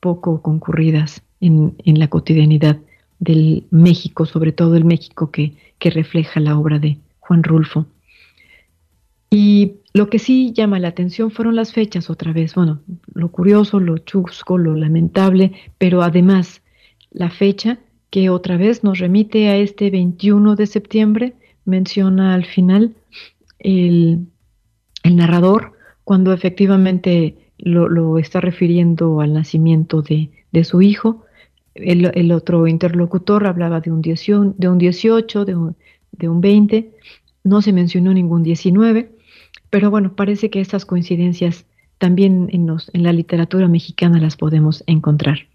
[0.00, 2.78] poco concurridas en, la cotidianidad
[3.18, 7.86] del México, sobre todo el México que, que refleja la obra de Juan Rulfo.
[9.30, 12.54] Y lo que sí llama la atención fueron las fechas otra vez.
[12.54, 12.80] Bueno,
[13.14, 16.62] lo curioso, lo chusco, lo lamentable, pero además
[17.12, 17.78] la fecha
[18.10, 22.94] que otra vez nos remite a este 21 de septiembre, menciona al final
[23.60, 24.26] el,
[25.04, 25.72] el narrador
[26.04, 30.30] cuando efectivamente lo, está refiriendo al nacimiento de,
[30.64, 31.24] su hijo.
[31.74, 35.76] El, otro interlocutor hablaba de un, 18, de un 18, de un,
[36.12, 36.90] de un 20,
[37.44, 39.10] no se mencionó ningún 19,
[39.70, 41.64] pero bueno, parece que estas coincidencias
[41.98, 45.46] también en, en la literatura mexicana las podemos encontrar.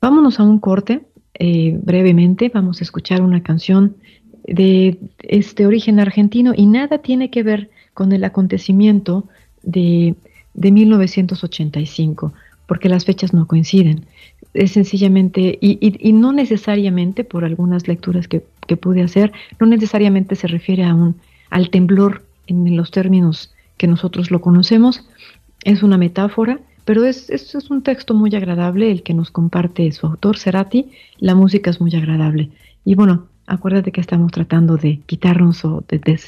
[0.00, 1.02] Vámonos a un corte,
[1.34, 3.96] eh, brevemente, vamos a escuchar una canción
[4.44, 9.28] de este origen argentino y nada tiene que ver con el acontecimiento
[9.62, 10.14] de,
[10.54, 12.32] de 1985,
[12.66, 14.06] porque las fechas no coinciden.
[14.54, 20.34] Es sencillamente, y, y, no necesariamente, por algunas lecturas que, que, pude hacer, no necesariamente
[20.34, 21.16] se refiere a un,
[21.50, 25.06] al temblor en los términos que nosotros lo conocemos,
[25.64, 30.06] es una metáfora, pero es, es, un texto muy agradable el que nos comparte su
[30.06, 32.50] autor, Cerati, la música es muy agradable.
[32.84, 36.18] Y bueno, acuérdate que estamos tratando de quitarnos o de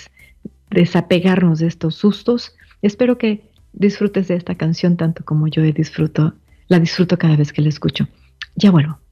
[0.71, 2.55] desapegarnos de estos sustos.
[2.83, 6.35] Espero que disfrutes de esta canción tanto como yo disfruto,
[6.69, 8.07] la disfruto cada vez que la escucho.
[8.55, 9.04] Ya vuelvo.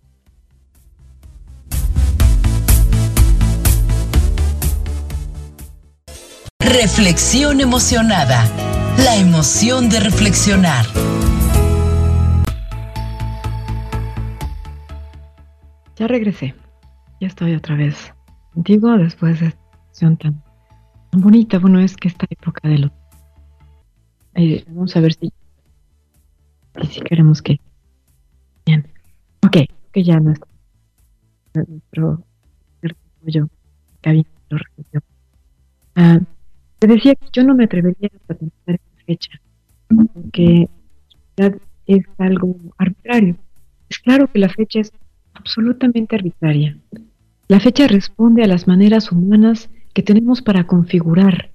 [6.73, 8.47] Reflexión emocionada.
[8.97, 10.87] La emoción de reflexionar.
[15.97, 16.55] Ya regresé.
[17.21, 18.15] Ya estoy otra vez
[18.55, 20.43] contigo después de esta canción tan,
[21.13, 21.59] bonita.
[21.59, 22.91] Bueno, es que esta época de lo
[24.35, 25.31] eh, vamos a ver si,
[26.91, 27.61] si queremos que.
[28.65, 28.89] Bien.
[29.45, 29.59] Ok,
[29.93, 30.47] que ya no está.
[31.53, 32.25] Nuestro
[33.25, 33.47] yo,
[34.49, 35.03] lo repitió.
[36.83, 39.41] Te decía que yo no me atrevería a pensar esa fecha,
[39.87, 40.69] porque
[41.87, 43.37] es algo arbitrario.
[43.89, 44.93] Es claro que la fecha es
[45.33, 46.77] absolutamente arbitraria.
[47.47, 51.53] La fecha responde a las maneras humanas que tenemos para configurar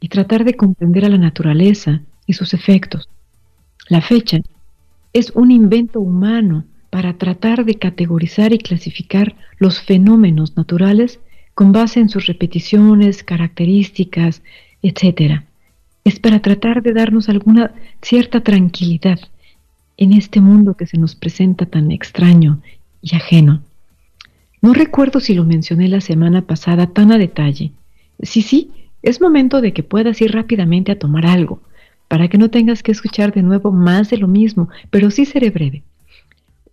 [0.00, 3.08] y tratar de comprender a la naturaleza y sus efectos.
[3.88, 4.40] La fecha
[5.12, 11.20] es un invento humano para tratar de categorizar y clasificar los fenómenos naturales
[11.54, 14.42] con base en sus repeticiones, características,
[14.82, 15.42] etc.
[16.04, 19.18] Es para tratar de darnos alguna cierta tranquilidad
[19.96, 22.60] en este mundo que se nos presenta tan extraño
[23.00, 23.62] y ajeno.
[24.60, 27.72] No recuerdo si lo mencioné la semana pasada tan a detalle.
[28.22, 28.70] Sí, sí,
[29.02, 31.60] es momento de que puedas ir rápidamente a tomar algo,
[32.08, 35.50] para que no tengas que escuchar de nuevo más de lo mismo, pero sí seré
[35.50, 35.82] breve.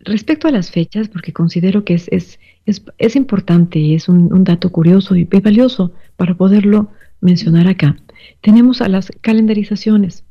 [0.03, 4.43] Respecto a las fechas, porque considero que es, es, es, es importante, es un, un,
[4.43, 6.89] dato curioso y valioso para poderlo
[7.19, 7.97] mencionar acá,
[8.41, 10.23] tenemos a las calendarizaciones.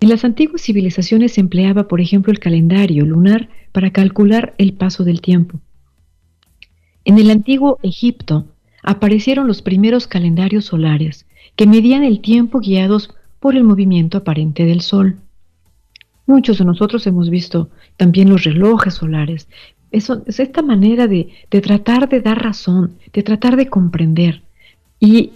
[0.00, 5.04] En las antiguas civilizaciones se empleaba, por ejemplo, el calendario lunar para calcular el paso
[5.04, 5.60] del tiempo.
[7.04, 8.46] En el antiguo Egipto
[8.82, 11.26] aparecieron los primeros calendarios solares
[11.56, 15.18] que medían el tiempo guiados por el movimiento aparente del Sol.
[16.26, 19.48] Muchos de nosotros hemos visto también los relojes solares.
[19.90, 24.42] Eso, es esta manera de, tratar de dar razón, de tratar de comprender.
[25.00, 25.32] Y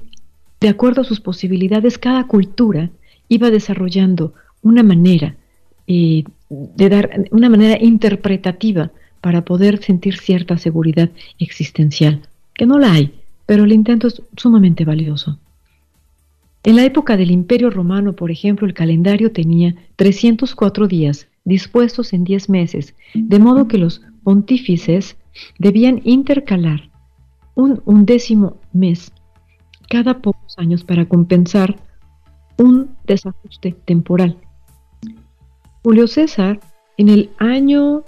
[0.61, 2.91] de acuerdo a sus posibilidades, cada cultura
[3.29, 4.33] iba desarrollando
[4.63, 5.35] una manera
[5.87, 12.23] eh, de dar una manera interpretativa para poder sentir cierta seguridad existencial,
[12.55, 13.13] que no la hay,
[13.45, 15.39] pero el intento es sumamente valioso.
[16.67, 22.25] En la época del Imperio Romano, por ejemplo, el calendario tenía 304 días dispuestos en
[22.25, 25.17] 10 meses, de modo que los pontífices
[25.61, 26.91] debían intercalar
[27.55, 29.13] un undécimo mes
[29.89, 31.77] cada pocos años para compensar
[32.59, 34.37] un desajuste temporal.
[35.85, 36.59] Julio César,
[36.97, 38.03] en el año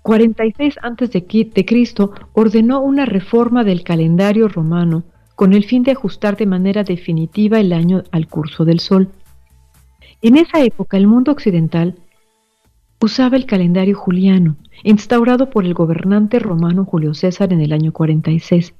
[0.00, 1.26] 46 a.C.,
[2.32, 5.04] ordenó una reforma del calendario romano
[5.34, 9.10] con el fin de ajustar de manera definitiva el año al curso del Sol.
[10.22, 11.96] En esa época el mundo occidental
[13.00, 18.72] usaba el calendario juliano, instaurado por el gobernante romano Julio César en el año 46,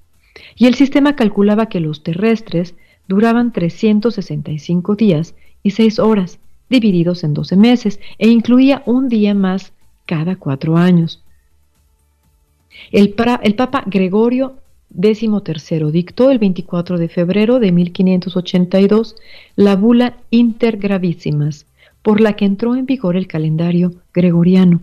[0.57, 2.75] y el sistema calculaba que los terrestres
[3.07, 6.39] duraban 365 días y 6 horas,
[6.71, 9.73] divididos en 12 meses, e incluía un día más
[10.07, 11.23] cada cuatro años.
[12.91, 14.57] El, el Papa Gregorio
[14.95, 19.17] décimo dictó el 24 de febrero de 1582
[19.57, 21.67] la bula Intergravísimas,
[22.03, 24.81] por la que entró en vigor el calendario gregoriano.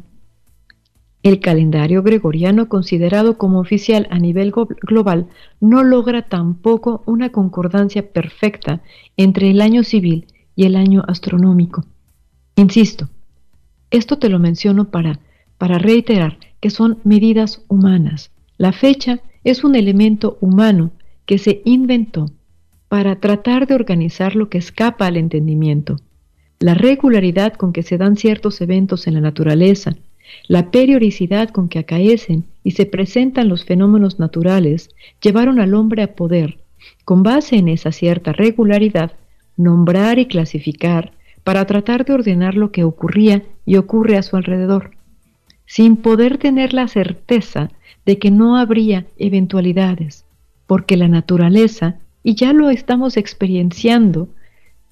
[1.23, 4.51] El calendario gregoriano, considerado como oficial a nivel
[4.81, 5.27] global,
[5.59, 8.81] no logra tampoco una concordancia perfecta
[9.17, 11.85] entre el año civil y el año astronómico.
[12.55, 13.07] Insisto,
[13.91, 15.19] esto te lo menciono para,
[15.57, 18.31] para reiterar que son medidas humanas.
[18.57, 20.91] La fecha es un elemento humano
[21.25, 22.27] que se inventó
[22.87, 25.95] para tratar de organizar lo que escapa al entendimiento.
[26.59, 29.95] La regularidad con que se dan ciertos eventos en la naturaleza,
[30.47, 34.89] la periodicidad con que acaecen y se presentan los fenómenos naturales
[35.21, 36.59] llevaron al hombre a poder,
[37.05, 39.13] con base en esa cierta regularidad,
[39.57, 41.13] nombrar y clasificar
[41.43, 44.91] para tratar de ordenar lo que ocurría y ocurre a su alrededor,
[45.71, 47.69] sin poder tener la certeza
[48.05, 50.25] de que no habría eventualidades,
[50.67, 54.27] porque la naturaleza, y ya lo estamos experienciando,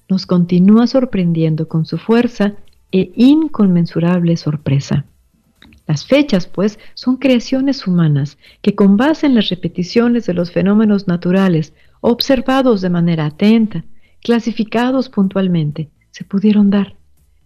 [0.08, 2.54] nos continúa sorprendiendo con su fuerza
[2.92, 5.04] e inconmensurable sorpresa.
[5.86, 11.06] Las fechas, pues, son creaciones humanas que con base en las repeticiones de los fenómenos
[11.06, 13.84] naturales, observados de manera atenta,
[14.22, 16.96] clasificados puntualmente, se pudieron dar,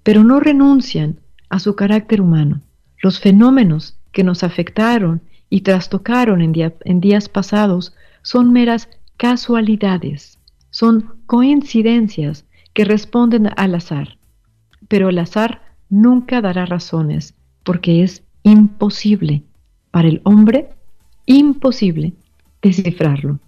[0.04, 1.18] pero no renuncian
[1.48, 2.60] a su carácter humano.
[3.04, 8.88] Los fenómenos que nos afectaron y trastocaron en, días pasados son meras
[9.18, 10.38] casualidades,
[10.70, 14.16] son coincidencias que responden al azar.
[14.88, 19.42] Pero el azar nunca dará razones, porque es imposible
[19.90, 20.70] para el hombre,
[21.26, 22.14] imposible
[22.62, 23.38] descifrarlo.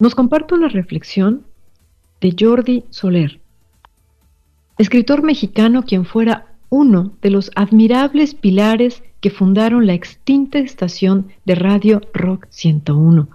[0.00, 1.46] Nos comparto una reflexión
[2.20, 3.40] de Jordi Soler,
[4.76, 11.54] escritor mexicano quien fuera uno de los admirables pilares que fundaron la extinta estación de
[11.54, 13.28] radio Rock 101,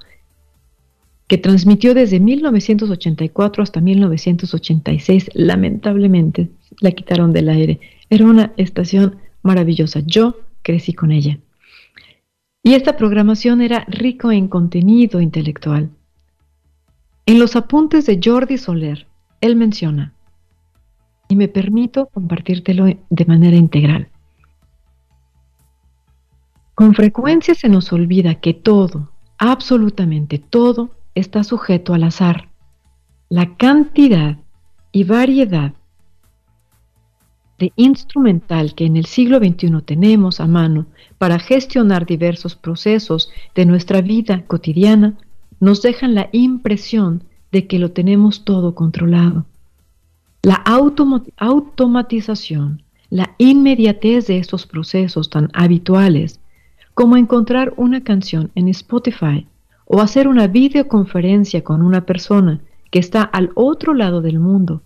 [1.28, 5.32] que transmitió desde 1984 hasta 1986.
[5.34, 6.50] Lamentablemente
[6.82, 7.80] la quitaron del aire.
[8.12, 10.02] Era una estación maravillosa.
[10.06, 11.40] Yo crecí con ella.
[12.62, 15.90] Y esta programación era rico en contenido intelectual.
[17.26, 19.08] En los apuntes de Jordi Soler,
[19.42, 20.14] él menciona,
[21.32, 24.10] y me permito compartírtelo de manera integral.
[26.76, 32.50] Con frecuencia se nos olvida que todo, absolutamente todo, está sujeto al azar.
[33.30, 34.40] La cantidad
[34.92, 35.74] y variedad
[37.60, 43.66] de instrumental que en el siglo XXI tenemos a mano para gestionar diversos procesos de
[43.66, 45.18] nuestra vida cotidiana
[45.62, 47.24] nos dejan la impresión
[47.54, 49.46] de que lo tenemos todo controlado.
[50.44, 52.82] La automatización,
[53.12, 56.40] la inmediatez de estos procesos tan habituales,
[56.96, 59.46] como encontrar una canción en Spotify
[59.86, 64.82] o hacer una videoconferencia con una persona que está al otro lado del mundo,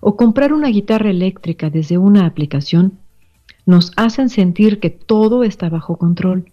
[0.00, 3.00] o comprar una guitarra eléctrica desde una aplicación,
[3.66, 6.52] nos hacen sentir que todo está bajo control.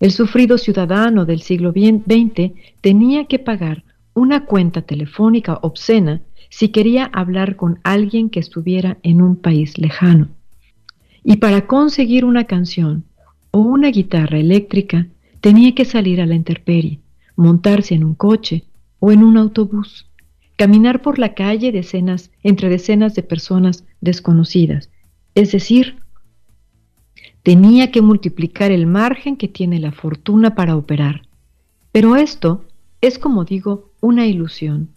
[0.00, 7.04] El sufrido ciudadano del siglo XX tenía que pagar una cuenta telefónica obscena si quería
[7.06, 10.28] hablar con alguien que estuviera en un país lejano.
[11.24, 13.04] Y para conseguir una canción
[13.50, 15.08] o una guitarra eléctrica
[15.40, 17.00] tenía que salir a la intemperie,
[17.36, 18.64] montarse en un coche
[18.98, 20.08] o en un autobús,
[20.56, 24.90] caminar por la calle decenas, entre decenas de personas desconocidas,
[25.34, 25.96] es decir,
[27.42, 31.22] tenía que multiplicar el margen que tiene la fortuna para operar.
[31.92, 32.64] Pero esto
[33.00, 34.90] es, como digo, una ilusión,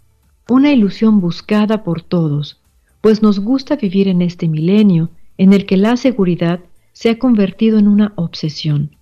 [0.50, 2.60] una ilusión buscada por todos,
[3.02, 6.60] pues nos gusta vivir en este milenio en el que la seguridad
[6.92, 8.96] se ha convertido en una obsesión,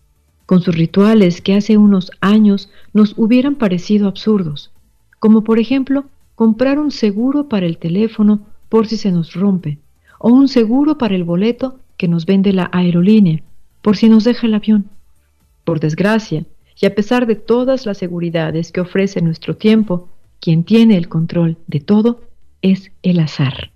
[0.46, 4.72] con sus rituales que hace unos años nos hubieran parecido absurdos,
[5.20, 9.80] como por ejemplo comprar un seguro para el teléfono por si se nos rompe,
[10.20, 13.42] o un seguro para el boleto que nos vende la aerolínea,
[13.82, 14.90] por si nos deja el avión.
[15.64, 16.46] Por desgracia,
[16.80, 20.10] y a pesar de todas las seguridades que ofrece nuestro tiempo,
[20.48, 22.22] quien tiene el control de todo
[22.62, 23.72] es el azar.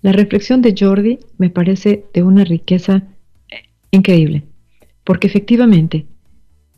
[0.00, 3.02] La reflexión de Jordi me parece de una riqueza
[3.90, 4.44] increíble,
[5.04, 6.06] porque efectivamente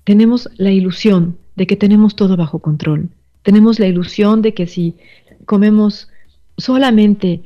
[0.02, 3.08] tenemos la ilusión de que tenemos todo bajo control.
[3.44, 4.96] Tenemos la ilusión de que si
[5.44, 6.08] comemos
[6.58, 7.42] solamente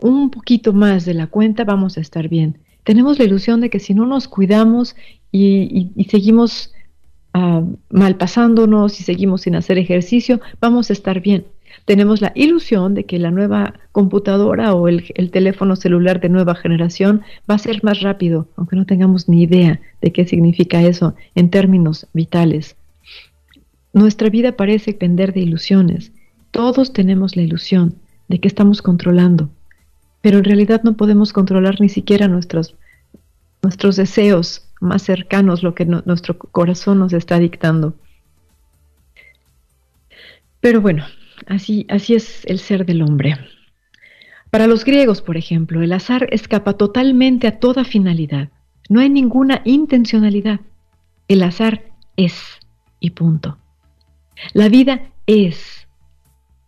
[0.00, 2.58] un poquito más de la cuenta vamos a estar bien.
[2.82, 4.96] Tenemos la ilusión de que si no nos cuidamos
[5.30, 6.73] y, seguimos
[7.34, 11.44] uh, malpasándonos y seguimos sin hacer ejercicio, vamos a estar bien.
[11.84, 16.54] Tenemos la ilusión de que la nueva computadora o el, el, teléfono celular de nueva
[16.54, 21.14] generación va a ser más rápido, aunque no tengamos ni idea de qué significa eso
[21.34, 22.76] en términos vitales.
[23.92, 26.12] Nuestra vida parece pender de ilusiones.
[26.50, 27.96] Todos tenemos la ilusión
[28.28, 29.50] de que estamos controlando,
[30.22, 32.76] pero en realidad no podemos controlar ni siquiera nuestros
[33.96, 37.94] deseos más cercanos, lo que nuestro corazón nos está dictando.
[40.60, 41.04] Pero bueno,
[41.46, 43.36] así, así es el ser del hombre.
[44.50, 48.50] Para los griegos, por ejemplo, el azar escapa totalmente a toda finalidad.
[48.88, 50.60] No hay ninguna intencionalidad.
[51.26, 51.82] El azar
[52.16, 52.60] es
[53.00, 53.58] y punto.
[54.52, 55.88] La vida es.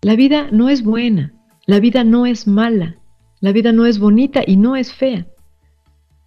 [0.03, 1.33] La vida no es buena,
[1.67, 2.97] la vida no es mala,
[3.41, 5.27] la vida no es bonita y no es fea.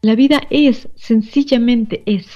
[0.02, 2.28] La vida es, sencillamente es,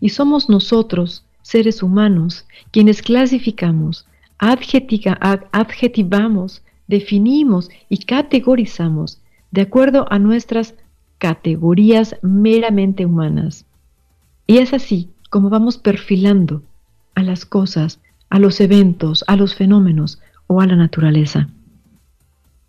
[0.00, 4.06] y somos nosotros, seres humanos, quienes clasificamos,
[4.38, 10.74] adjetivamos, definimos y categorizamos de acuerdo a nuestras
[11.18, 13.66] categorías meramente humanas.
[14.46, 16.62] Y es así como vamos perfilando
[17.14, 18.00] a las cosas,
[18.30, 21.48] a los eventos, a los fenómenos o a la naturaleza.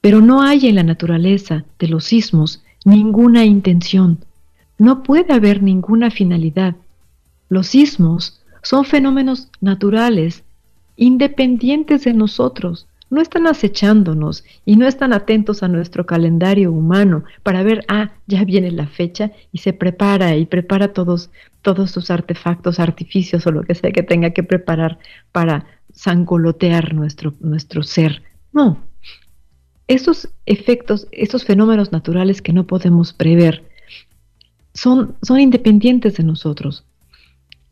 [0.01, 4.25] Pero no hay en la naturaleza de los sismos ninguna intención,
[4.81, 6.75] no puede haber ninguna finalidad.
[7.49, 10.43] Los sismos son fenómenos naturales,
[10.95, 17.61] independientes de nosotros, no están acechándonos y no están atentos a nuestro calendario humano para
[17.61, 21.29] ver, ah, ya viene la fecha y se prepara y prepara todos,
[21.61, 24.97] todos sus artefactos, artificios o lo que sea que tenga que preparar
[25.31, 28.23] para sangolotear nuestro, nuestro ser.
[28.51, 28.79] No.
[29.87, 33.69] Esos efectos, esos fenómenos naturales que no podemos prever,
[34.73, 36.83] son, son independientes de nosotros.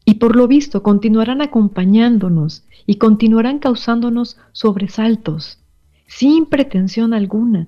[0.05, 5.59] Y por lo visto continuarán acompañándonos y continuarán causándonos sobresaltos,
[6.07, 7.67] sin pretensión alguna.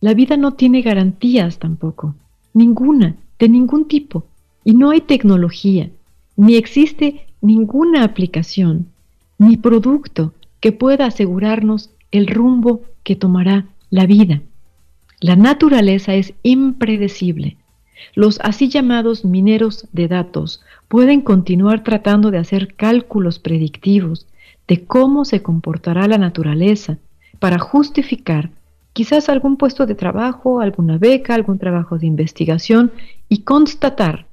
[0.00, 2.14] La vida no tiene garantías tampoco,
[2.54, 4.24] ninguna, de ningún tipo.
[4.64, 5.90] Y no hay tecnología,
[6.36, 8.88] ni existe ninguna aplicación,
[9.38, 14.42] ni producto que pueda asegurarnos el rumbo que tomará la vida.
[15.20, 17.56] La naturaleza es impredecible
[18.14, 24.26] los así llamados mineros de datos pueden continuar tratando de hacer cálculos predictivos
[24.66, 26.98] de cómo se comportará la naturaleza
[27.38, 28.50] para justificar
[28.92, 32.92] quizás algún puesto de trabajo, alguna beca, algún trabajo de investigación
[33.28, 34.26] y constatar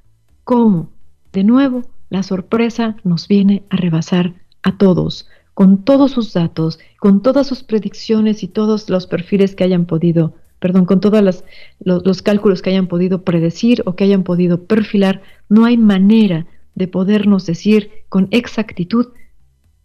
[0.43, 0.89] cómo,
[1.31, 7.21] de nuevo, la sorpresa nos viene a rebasar a todos, con todos sus datos, con
[7.21, 10.33] todas sus predicciones y todos los perfiles que hayan podido
[10.65, 11.43] perdón, con todos
[11.79, 16.87] los, cálculos que hayan podido predecir o que hayan podido perfilar, no hay manera de
[16.87, 19.09] podernos decir con exactitud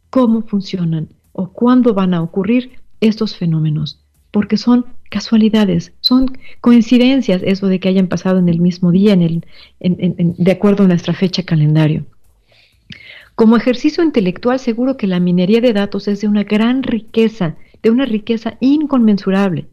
[0.09, 2.71] cómo funcionan o cuándo van a ocurrir
[3.03, 4.01] estos fenómenos,
[4.31, 9.21] porque son casualidades, son coincidencias eso de que hayan pasado en el mismo día, en
[9.21, 9.45] el,
[9.81, 12.07] de acuerdo a nuestra fecha calendario.
[13.35, 17.91] Como ejercicio intelectual, seguro que la minería de datos es de una gran riqueza, de
[17.91, 19.67] una riqueza inconmensurable.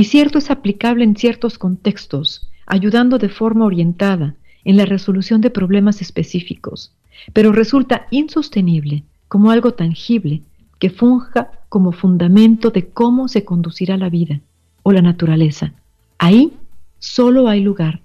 [0.00, 4.34] Y cierto es aplicable en ciertos contextos, ayudando de forma orientada
[4.64, 6.94] en la resolución de problemas específicos,
[7.34, 10.40] pero resulta insostenible como algo tangible
[10.78, 14.40] que funja como fundamento de cómo se conducirá la vida
[14.84, 15.74] o la naturaleza.
[16.16, 16.54] Ahí
[16.98, 18.00] solo hay lugar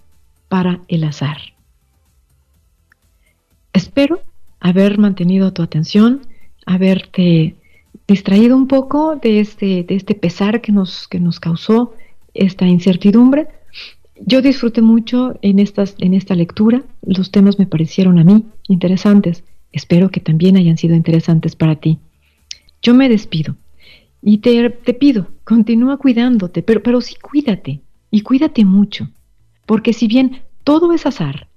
[0.50, 1.38] para el azar.
[3.72, 4.20] Espero
[4.60, 6.24] haber mantenido tu atención,
[6.66, 7.56] haberte
[8.08, 11.94] distraído un poco de este, de este pesar que nos, que nos causó
[12.34, 13.48] esta incertidumbre.
[14.26, 19.44] Yo disfruté mucho en, estas, en esta lectura, los temas me parecieron a mí interesantes,
[19.72, 22.00] espero que también hayan sido interesantes para ti.
[22.82, 23.56] Yo me despido
[24.22, 29.10] y te, te pido, continúa cuidándote, pero, pero sí cuídate y cuídate mucho,
[29.66, 31.48] porque si bien todo es azar,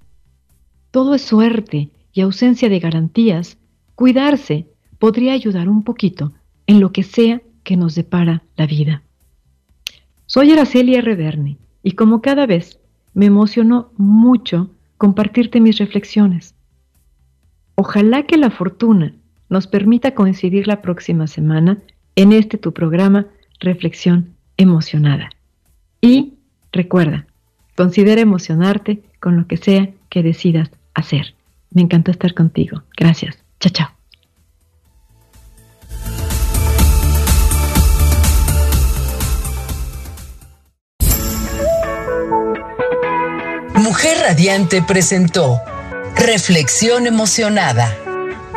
[0.91, 3.57] todo es suerte y ausencia de garantías,
[3.95, 4.65] cuidarse
[4.99, 6.33] podría ayudar un poquito
[6.67, 9.01] en lo que sea que nos depara la vida.
[10.27, 11.57] Soy Araceli R.
[11.81, 12.79] y como cada vez
[13.13, 16.53] me emocionó mucho compartirte mis reflexiones.
[17.75, 19.15] Ojalá que la fortuna
[19.49, 21.79] nos permita coincidir la próxima semana
[22.15, 23.27] en este tu programa
[23.59, 25.29] Reflexión Emocionada.
[26.01, 26.35] Y
[26.71, 27.25] recuerda,
[27.75, 31.33] considera emocionarte con lo que sea que decidas hacer.
[31.71, 32.83] Me encantó estar contigo.
[32.97, 33.37] Gracias.
[33.59, 33.98] Chao, chao.
[43.89, 45.63] Mujer Radiante presentó
[46.15, 47.97] Reflexión Emocionada,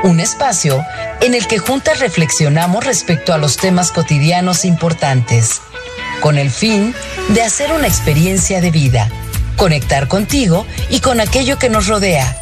[0.04, 0.84] un espacio
[1.22, 5.62] en el que juntas reflexionamos respecto a los temas cotidianos importantes,
[6.20, 6.94] con el fin
[7.30, 9.08] de hacer una experiencia de vida,
[9.56, 12.36] conectar contigo y con aquello que nos rodea.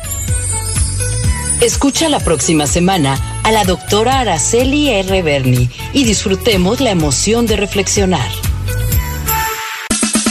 [1.60, 5.22] Escucha la próxima semana a la doctora Araceli R.
[5.22, 8.49] Berni y disfrutemos la emoción de reflexionar.